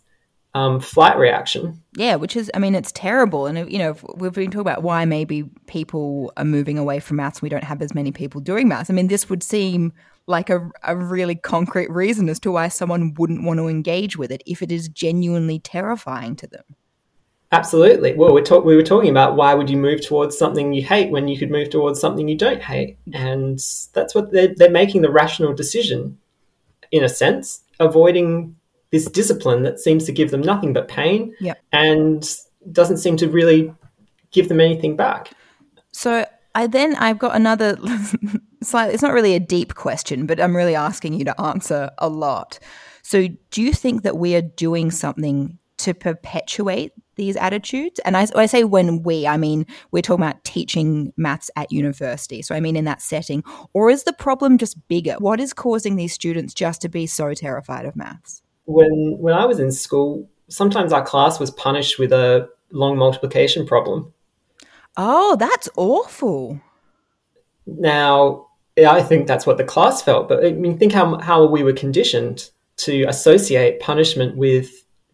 um, 0.54 0.80
flight 0.80 1.18
reaction. 1.18 1.82
Yeah, 1.96 2.16
which 2.16 2.36
is, 2.36 2.50
I 2.52 2.58
mean, 2.58 2.74
it's 2.74 2.92
terrible. 2.92 3.46
And, 3.46 3.72
you 3.72 3.78
know, 3.78 3.96
we've 4.16 4.32
been 4.32 4.50
talking 4.50 4.60
about 4.60 4.82
why 4.82 5.06
maybe 5.06 5.44
people 5.66 6.30
are 6.36 6.44
moving 6.44 6.78
away 6.78 7.00
from 7.00 7.16
maths. 7.16 7.38
and 7.38 7.42
We 7.42 7.48
don't 7.48 7.64
have 7.64 7.80
as 7.80 7.94
many 7.94 8.12
people 8.12 8.40
doing 8.40 8.68
maths. 8.68 8.90
I 8.90 8.92
mean, 8.92 9.08
this 9.08 9.30
would 9.30 9.42
seem 9.42 9.94
like 10.26 10.50
a, 10.50 10.70
a 10.82 10.94
really 10.94 11.36
concrete 11.36 11.90
reason 11.90 12.28
as 12.28 12.38
to 12.40 12.52
why 12.52 12.68
someone 12.68 13.14
wouldn't 13.14 13.44
want 13.44 13.58
to 13.58 13.68
engage 13.68 14.18
with 14.18 14.30
it 14.30 14.42
if 14.44 14.60
it 14.60 14.70
is 14.70 14.88
genuinely 14.88 15.58
terrifying 15.58 16.36
to 16.36 16.46
them. 16.46 16.64
Absolutely. 17.52 18.12
Well, 18.12 18.34
we 18.34 18.42
talk, 18.42 18.64
we 18.64 18.76
were 18.76 18.82
talking 18.82 19.08
about 19.08 19.36
why 19.36 19.54
would 19.54 19.70
you 19.70 19.76
move 19.76 20.04
towards 20.04 20.36
something 20.36 20.72
you 20.72 20.82
hate 20.82 21.10
when 21.10 21.28
you 21.28 21.38
could 21.38 21.50
move 21.50 21.70
towards 21.70 22.00
something 22.00 22.28
you 22.28 22.36
don't 22.36 22.60
hate, 22.60 22.98
and 23.12 23.58
that's 23.92 24.16
what 24.16 24.32
they're 24.32 24.52
they're 24.52 24.68
making 24.68 25.02
the 25.02 25.10
rational 25.10 25.54
decision, 25.54 26.18
in 26.90 27.04
a 27.04 27.08
sense, 27.08 27.62
avoiding 27.78 28.56
this 28.96 29.10
discipline 29.10 29.62
that 29.62 29.78
seems 29.78 30.04
to 30.04 30.12
give 30.12 30.30
them 30.30 30.40
nothing 30.40 30.72
but 30.72 30.88
pain 30.88 31.34
yep. 31.38 31.60
and 31.72 32.38
doesn't 32.72 32.96
seem 32.96 33.16
to 33.18 33.28
really 33.28 33.72
give 34.30 34.48
them 34.48 34.58
anything 34.58 34.96
back. 34.96 35.32
So 35.92 36.24
I 36.54 36.66
then 36.66 36.94
I've 36.96 37.18
got 37.18 37.36
another 37.36 37.76
slightly 38.62 38.94
it's 38.94 39.02
not 39.02 39.12
really 39.12 39.34
a 39.34 39.40
deep 39.40 39.74
question, 39.74 40.24
but 40.24 40.40
I'm 40.40 40.56
really 40.56 40.74
asking 40.74 41.12
you 41.12 41.26
to 41.26 41.38
answer 41.38 41.90
a 41.98 42.08
lot. 42.08 42.58
So 43.02 43.28
do 43.50 43.62
you 43.62 43.72
think 43.72 44.02
that 44.02 44.16
we 44.16 44.34
are 44.34 44.42
doing 44.42 44.90
something 44.90 45.58
to 45.78 45.92
perpetuate 45.92 46.92
these 47.16 47.36
attitudes? 47.36 48.00
And 48.06 48.16
I, 48.16 48.26
I 48.34 48.46
say 48.46 48.64
when 48.64 49.02
we, 49.02 49.26
I 49.26 49.36
mean 49.36 49.66
we're 49.90 50.00
talking 50.00 50.24
about 50.24 50.42
teaching 50.42 51.12
maths 51.18 51.50
at 51.54 51.70
university. 51.70 52.40
So 52.40 52.54
I 52.54 52.60
mean 52.60 52.76
in 52.76 52.86
that 52.86 53.02
setting, 53.02 53.44
or 53.74 53.90
is 53.90 54.04
the 54.04 54.14
problem 54.14 54.56
just 54.56 54.88
bigger? 54.88 55.16
What 55.18 55.38
is 55.38 55.52
causing 55.52 55.96
these 55.96 56.14
students 56.14 56.54
just 56.54 56.80
to 56.80 56.88
be 56.88 57.06
so 57.06 57.34
terrified 57.34 57.84
of 57.84 57.94
maths? 57.94 58.40
When 58.66 59.16
when 59.18 59.34
I 59.34 59.46
was 59.46 59.58
in 59.58 59.72
school, 59.72 60.28
sometimes 60.48 60.92
our 60.92 61.04
class 61.04 61.40
was 61.40 61.50
punished 61.50 61.98
with 61.98 62.12
a 62.12 62.48
long 62.70 62.96
multiplication 62.96 63.66
problem, 63.66 64.12
Oh, 64.96 65.36
that's 65.36 65.68
awful. 65.76 66.60
Now, 67.66 68.46
I 68.78 69.02
think 69.02 69.26
that's 69.26 69.46
what 69.46 69.58
the 69.58 69.64
class 69.64 70.02
felt, 70.02 70.28
but 70.28 70.44
I 70.44 70.52
mean, 70.52 70.78
think 70.78 70.92
how 70.92 71.18
how 71.18 71.46
we 71.46 71.62
were 71.62 71.72
conditioned 71.72 72.50
to 72.78 73.04
associate 73.04 73.80
punishment 73.80 74.36
with 74.36 74.70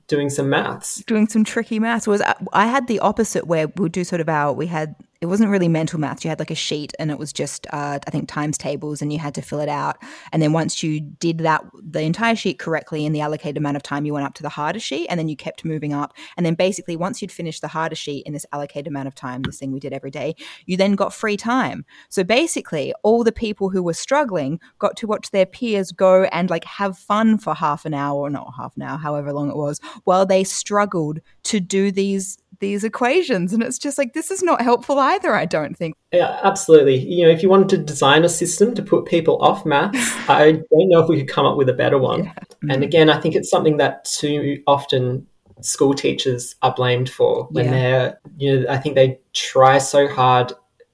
doing 0.09 0.31
some 0.31 0.49
maths. 0.49 1.03
Doing 1.07 1.29
some 1.29 1.45
tricky 1.45 1.79
maths 1.79 2.07
was 2.07 2.23
I 2.53 2.67
had 2.67 2.87
the 2.87 3.01
opposite 3.01 3.47
where 3.47 3.69
we 3.69 3.83
would 3.85 3.93
do 3.93 4.05
sort 4.05 4.21
of 4.21 4.29
our 4.29 4.53
we 4.53 4.67
had 4.67 4.95
it 5.22 5.26
wasn't 5.26 5.50
really 5.50 5.68
mental 5.68 6.00
maths. 6.00 6.24
You 6.24 6.30
had 6.30 6.40
like 6.40 6.50
a 6.50 6.56
sheet 6.56 6.92
and 6.98 7.08
it 7.08 7.16
was 7.16 7.32
just, 7.32 7.68
uh, 7.72 8.00
I 8.04 8.11
think, 8.11 8.28
times 8.28 8.58
tables 8.58 9.00
and 9.00 9.12
you 9.12 9.20
had 9.20 9.37
to 9.37 9.40
fill 9.40 9.61
it 9.61 9.68
out. 9.68 9.96
And 10.32 10.42
then 10.42 10.52
once 10.52 10.82
you 10.82 11.00
did 11.00 11.38
that, 11.38 11.64
the 11.80 12.00
entire 12.02 12.35
sheet 12.35 12.58
correctly 12.58 13.06
in 13.06 13.12
the 13.12 13.20
allocated 13.20 13.56
amount 13.56 13.76
of 13.76 13.85
time, 13.85 14.04
you 14.04 14.12
went 14.12 14.26
up 14.26 14.35
to 14.35 14.42
the 14.42 14.48
harder 14.48 14.80
sheet 14.80 15.06
and 15.06 15.20
then 15.20 15.28
you 15.28 15.37
kept 15.37 15.64
moving 15.64 15.92
up. 15.92 16.12
And 16.37 16.44
then 16.44 16.54
basically, 16.54 16.96
once 16.96 17.22
you'd 17.22 17.30
finished 17.30 17.61
the 17.61 17.68
harder 17.68 17.94
sheet 17.94 18.26
in 18.26 18.32
this 18.32 18.44
allocated 18.52 18.88
amount 18.88 19.06
of 19.06 19.14
time, 19.14 19.42
this 19.42 19.61
thing 19.61 19.70
we 19.70 19.78
did 19.78 19.92
every 19.92 20.11
day, 20.11 20.35
you 20.66 20.76
then 20.76 20.96
got 20.96 21.14
free 21.14 21.37
time. 21.37 21.85
So 22.08 22.24
basically, 22.24 22.92
all 23.04 23.22
the 23.22 23.30
people 23.30 23.70
who 23.70 23.85
were 23.85 23.94
struggling 23.94 24.58
got 24.80 24.96
to 24.96 25.06
watch 25.06 25.30
their 25.30 25.46
peers 25.46 25.92
go 25.92 26.24
and 26.24 26.50
like 26.50 26.64
have 26.64 26.98
fun 26.98 27.38
for 27.38 27.54
half 27.54 27.85
an 27.85 27.94
hour 27.94 28.18
or 28.18 28.30
not 28.30 28.54
half 28.56 28.74
an 28.74 28.82
hour, 28.82 28.98
however 28.98 29.32
long 29.32 29.50
it 29.50 29.56
was, 29.56 29.80
while 30.02 30.26
they 30.26 30.42
struggled 30.42 31.20
to 31.44 31.61
do 31.61 31.92
these 31.92 32.38
these 32.62 32.85
equations. 32.85 33.53
And 33.53 33.62
it's 33.62 33.79
just 33.79 33.98
like, 33.98 34.14
this 34.14 34.31
is 34.31 34.42
not 34.42 34.62
helpful 34.62 34.98
either, 34.98 35.35
I 35.35 35.44
don't 35.44 35.77
think. 35.77 35.94
Yeah, 36.12 36.40
absolutely. 36.42 36.96
You 36.96 37.27
know, 37.27 37.31
if 37.31 37.42
you 37.42 37.51
wanted 37.51 37.68
to 37.70 37.79
design 37.79 38.25
a 38.25 38.29
system 38.31 38.75
to 38.77 38.83
put 38.83 39.05
people 39.05 39.37
off 39.42 39.66
maths, 39.66 39.98
I 40.29 40.53
don't 40.53 40.88
know 40.88 41.03
if 41.03 41.09
we 41.09 41.18
could 41.18 41.29
come 41.29 41.44
up 41.44 41.59
with 41.59 41.68
a 41.68 41.75
better 41.75 41.98
one. 41.98 42.25
Yeah. 42.25 42.33
And 42.70 42.83
mm. 42.83 42.85
again, 42.85 43.11
I 43.11 43.20
think 43.20 43.35
it's 43.35 43.51
something 43.51 43.77
that 43.77 44.07
too 44.07 44.62
often 44.66 45.27
school 45.61 45.92
teachers 45.92 46.55
are 46.62 46.75
blamed 46.75 47.11
for 47.11 47.48
when 47.51 47.66
yeah. 47.66 47.70
they're, 47.70 48.20
you 48.38 48.61
know, 48.61 48.66
I 48.70 48.79
think 48.79 48.94
they 48.94 49.18
try 49.35 49.79
so 49.79 50.09
hard 50.09 50.53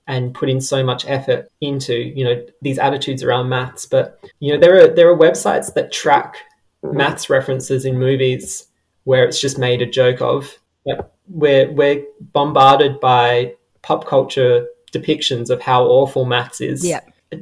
and 0.08 0.34
put 0.34 0.48
in 0.48 0.60
so 0.60 0.82
much 0.82 1.06
effort 1.06 1.48
into, 1.60 1.94
you 1.94 2.24
know, 2.24 2.42
these 2.62 2.78
attitudes 2.78 3.22
around 3.22 3.50
maths. 3.50 3.84
But, 3.84 4.18
you 4.40 4.52
know, 4.52 4.58
there 4.58 4.82
are 4.82 4.88
there 4.88 5.10
are 5.10 5.16
websites 5.16 5.74
that 5.74 5.92
track 5.92 6.38
maths 6.82 7.28
references 7.28 7.84
in 7.84 7.98
movies 7.98 8.66
where 9.04 9.24
it's 9.24 9.40
just 9.40 9.58
made 9.58 9.82
a 9.82 9.86
joke 9.86 10.22
of. 10.22 10.58
Like 10.88 11.00
we're 11.28 11.70
we're 11.72 12.04
bombarded 12.32 13.00
by 13.00 13.54
pop 13.82 14.06
culture 14.06 14.66
depictions 14.92 15.50
of 15.50 15.60
how 15.60 15.84
awful 15.84 16.24
maths 16.24 16.60
is. 16.60 16.86
Yeah. 16.86 17.00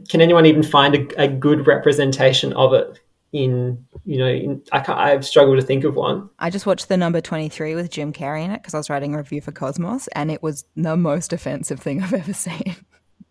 Can 0.08 0.20
anyone 0.20 0.46
even 0.46 0.62
find 0.62 0.94
a, 0.94 1.22
a 1.22 1.28
good 1.28 1.66
representation 1.66 2.52
of 2.54 2.74
it 2.74 3.00
in 3.32 3.84
you 4.04 4.18
know 4.18 4.28
in, 4.28 4.62
I 4.72 4.80
can't, 4.80 4.98
I've 4.98 5.26
struggled 5.26 5.58
to 5.60 5.66
think 5.66 5.84
of 5.84 5.94
one. 5.94 6.28
I 6.38 6.50
just 6.50 6.66
watched 6.66 6.88
the 6.88 6.96
number 6.96 7.20
23 7.20 7.74
with 7.74 7.90
Jim 7.90 8.12
Carrey 8.12 8.44
in 8.44 8.50
it 8.50 8.62
because 8.62 8.74
I 8.74 8.78
was 8.78 8.90
writing 8.90 9.14
a 9.14 9.18
review 9.18 9.40
for 9.40 9.52
Cosmos 9.52 10.08
and 10.08 10.30
it 10.30 10.42
was 10.42 10.64
the 10.76 10.96
most 10.96 11.32
offensive 11.32 11.80
thing 11.80 12.02
I've 12.02 12.14
ever 12.14 12.32
seen. 12.32 12.76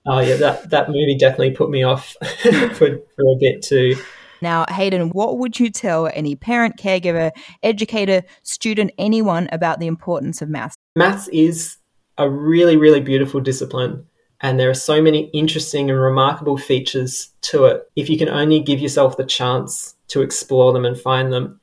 Oh 0.05 0.19
yeah, 0.19 0.35
that 0.37 0.69
that 0.69 0.89
movie 0.89 1.17
definitely 1.17 1.51
put 1.51 1.69
me 1.69 1.83
off 1.83 2.15
for, 2.41 2.75
for 2.75 2.87
a 2.87 3.37
bit 3.39 3.61
too. 3.61 3.95
Now, 4.41 4.65
Hayden, 4.69 5.09
what 5.09 5.37
would 5.37 5.59
you 5.59 5.69
tell 5.69 6.09
any 6.13 6.35
parent, 6.35 6.77
caregiver, 6.77 7.31
educator, 7.63 8.23
student, 8.43 8.91
anyone 8.97 9.49
about 9.51 9.79
the 9.79 9.87
importance 9.87 10.41
of 10.41 10.49
maths? 10.49 10.75
Maths 10.95 11.27
is 11.29 11.77
a 12.17 12.29
really, 12.29 12.77
really 12.77 13.01
beautiful 13.01 13.39
discipline. 13.39 14.05
And 14.41 14.59
there 14.59 14.69
are 14.69 14.75
so 14.75 15.01
many 15.01 15.29
interesting 15.33 15.89
and 15.89 15.99
remarkable 15.99 16.57
features 16.57 17.29
to 17.41 17.65
it 17.65 17.89
if 17.95 18.09
you 18.09 18.17
can 18.17 18.29
only 18.29 18.59
give 18.59 18.79
yourself 18.79 19.17
the 19.17 19.25
chance 19.25 19.95
to 20.09 20.21
explore 20.21 20.73
them 20.73 20.85
and 20.85 20.99
find 20.99 21.31
them. 21.31 21.59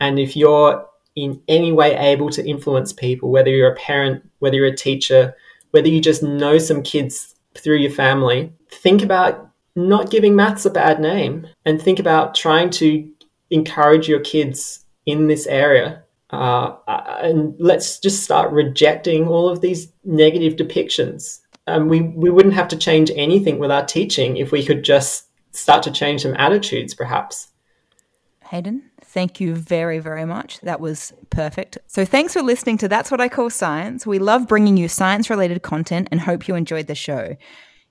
And 0.00 0.18
if 0.18 0.36
you're 0.36 0.86
in 1.14 1.42
any 1.48 1.72
way 1.72 1.94
able 1.96 2.30
to 2.30 2.44
influence 2.44 2.92
people, 2.92 3.30
whether 3.30 3.50
you're 3.50 3.72
a 3.72 3.76
parent, 3.76 4.28
whether 4.38 4.56
you're 4.56 4.66
a 4.66 4.76
teacher, 4.76 5.34
whether 5.72 5.88
you 5.88 6.00
just 6.00 6.22
know 6.22 6.58
some 6.58 6.82
kids 6.82 7.34
through 7.54 7.76
your 7.76 7.90
family, 7.90 8.52
think 8.70 9.02
about 9.02 9.51
not 9.74 10.10
giving 10.10 10.36
maths 10.36 10.66
a 10.66 10.70
bad 10.70 11.00
name 11.00 11.46
and 11.64 11.80
think 11.80 11.98
about 11.98 12.34
trying 12.34 12.70
to 12.70 13.08
encourage 13.50 14.08
your 14.08 14.20
kids 14.20 14.84
in 15.06 15.28
this 15.28 15.46
area. 15.46 16.02
Uh, 16.30 16.74
and 17.22 17.54
let's 17.58 17.98
just 17.98 18.22
start 18.22 18.50
rejecting 18.52 19.28
all 19.28 19.48
of 19.48 19.60
these 19.60 19.92
negative 20.04 20.56
depictions. 20.56 21.40
Um, 21.66 21.88
we, 21.88 22.00
we 22.00 22.30
wouldn't 22.30 22.54
have 22.54 22.68
to 22.68 22.76
change 22.76 23.10
anything 23.14 23.58
with 23.58 23.70
our 23.70 23.84
teaching 23.84 24.36
if 24.36 24.50
we 24.50 24.64
could 24.64 24.82
just 24.82 25.26
start 25.52 25.82
to 25.84 25.90
change 25.90 26.22
some 26.22 26.34
attitudes, 26.34 26.94
perhaps. 26.94 27.48
Hayden, 28.46 28.82
thank 29.02 29.40
you 29.40 29.54
very, 29.54 29.98
very 29.98 30.24
much. 30.24 30.60
That 30.60 30.80
was 30.80 31.12
perfect. 31.30 31.78
So, 31.86 32.04
thanks 32.04 32.32
for 32.32 32.42
listening 32.42 32.78
to 32.78 32.88
That's 32.88 33.10
What 33.10 33.20
I 33.20 33.28
Call 33.28 33.50
Science. 33.50 34.06
We 34.06 34.18
love 34.18 34.48
bringing 34.48 34.76
you 34.76 34.88
science 34.88 35.30
related 35.30 35.62
content 35.62 36.08
and 36.10 36.20
hope 36.20 36.48
you 36.48 36.54
enjoyed 36.54 36.86
the 36.86 36.94
show. 36.94 37.36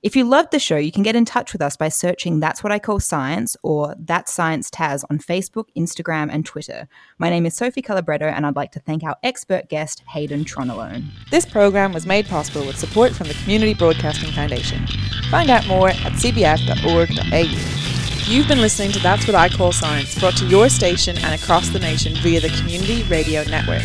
If 0.03 0.15
you 0.15 0.23
loved 0.23 0.49
the 0.49 0.57
show, 0.57 0.77
you 0.77 0.91
can 0.91 1.03
get 1.03 1.15
in 1.15 1.25
touch 1.25 1.53
with 1.53 1.61
us 1.61 1.77
by 1.77 1.89
searching 1.89 2.39
That's 2.39 2.63
What 2.63 2.71
I 2.71 2.79
Call 2.79 2.99
Science 2.99 3.55
or 3.61 3.93
That's 3.99 4.33
Science 4.33 4.71
Taz 4.71 5.03
on 5.11 5.19
Facebook, 5.19 5.65
Instagram, 5.77 6.29
and 6.31 6.43
Twitter. 6.43 6.87
My 7.19 7.29
name 7.29 7.45
is 7.45 7.55
Sophie 7.55 7.83
Calabretto, 7.83 8.23
and 8.23 8.43
I'd 8.43 8.55
like 8.55 8.71
to 8.71 8.79
thank 8.79 9.03
our 9.03 9.15
expert 9.21 9.69
guest, 9.69 10.01
Hayden 10.09 10.43
Tronnolone. 10.43 11.05
This 11.29 11.45
program 11.45 11.93
was 11.93 12.07
made 12.07 12.25
possible 12.25 12.65
with 12.65 12.79
support 12.79 13.11
from 13.11 13.27
the 13.27 13.35
Community 13.35 13.75
Broadcasting 13.75 14.31
Foundation. 14.31 14.87
Find 15.29 15.51
out 15.51 15.67
more 15.67 15.89
at 15.89 16.13
cbf.org.au. 16.13 18.33
You've 18.33 18.47
been 18.47 18.61
listening 18.61 18.93
to 18.93 18.99
That's 18.99 19.27
What 19.27 19.35
I 19.35 19.49
Call 19.49 19.71
Science, 19.71 20.17
brought 20.17 20.37
to 20.37 20.47
your 20.47 20.67
station 20.69 21.15
and 21.19 21.39
across 21.39 21.69
the 21.69 21.77
nation 21.77 22.15
via 22.23 22.39
the 22.39 22.49
Community 22.49 23.03
Radio 23.03 23.43
Network. 23.43 23.83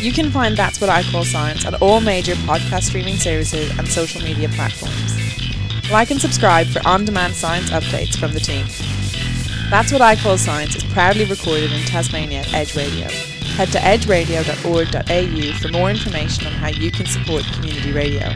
You 0.00 0.12
can 0.12 0.32
find 0.32 0.56
That's 0.56 0.80
What 0.80 0.90
I 0.90 1.04
Call 1.04 1.24
Science 1.24 1.64
on 1.64 1.76
all 1.76 2.00
major 2.00 2.34
podcast 2.34 2.82
streaming 2.82 3.16
services 3.16 3.70
and 3.78 3.86
social 3.86 4.22
media 4.22 4.48
platforms. 4.48 5.15
Like 5.90 6.10
and 6.10 6.20
subscribe 6.20 6.66
for 6.66 6.86
on 6.86 7.04
demand 7.04 7.34
science 7.34 7.70
updates 7.70 8.18
from 8.18 8.32
the 8.32 8.40
team. 8.40 8.66
That's 9.70 9.92
What 9.92 10.02
I 10.02 10.16
Call 10.16 10.36
Science 10.36 10.74
is 10.74 10.82
proudly 10.82 11.24
recorded 11.26 11.70
in 11.70 11.80
Tasmania 11.82 12.40
at 12.40 12.52
Edge 12.52 12.74
Radio. 12.74 13.08
Head 13.54 13.68
to 13.68 13.78
edgeradio.org.au 13.78 15.58
for 15.58 15.68
more 15.68 15.90
information 15.90 16.46
on 16.46 16.52
how 16.54 16.68
you 16.68 16.90
can 16.90 17.06
support 17.06 17.44
community 17.54 17.92
radio. 17.92 18.28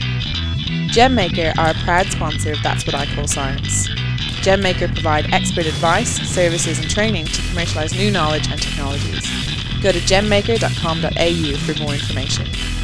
GemMaker 0.95 1.59
are 1.59 1.71
a 1.71 1.85
proud 1.85 2.07
sponsor 2.07 2.53
of 2.53 2.63
That's 2.63 2.87
What 2.87 2.95
I 2.95 3.07
Call 3.15 3.27
Science. 3.27 3.89
GemMaker 4.43 4.93
provide 4.93 5.33
expert 5.33 5.67
advice, 5.67 6.21
services, 6.29 6.79
and 6.79 6.89
training 6.89 7.27
to 7.27 7.43
commercialise 7.43 7.97
new 7.97 8.13
knowledge 8.13 8.49
and 8.49 8.63
technologies. 8.63 9.29
Go 9.83 9.91
to 9.91 9.99
gemmaker.com.au 9.99 11.57
for 11.59 11.83
more 11.83 11.95
information. 11.95 12.80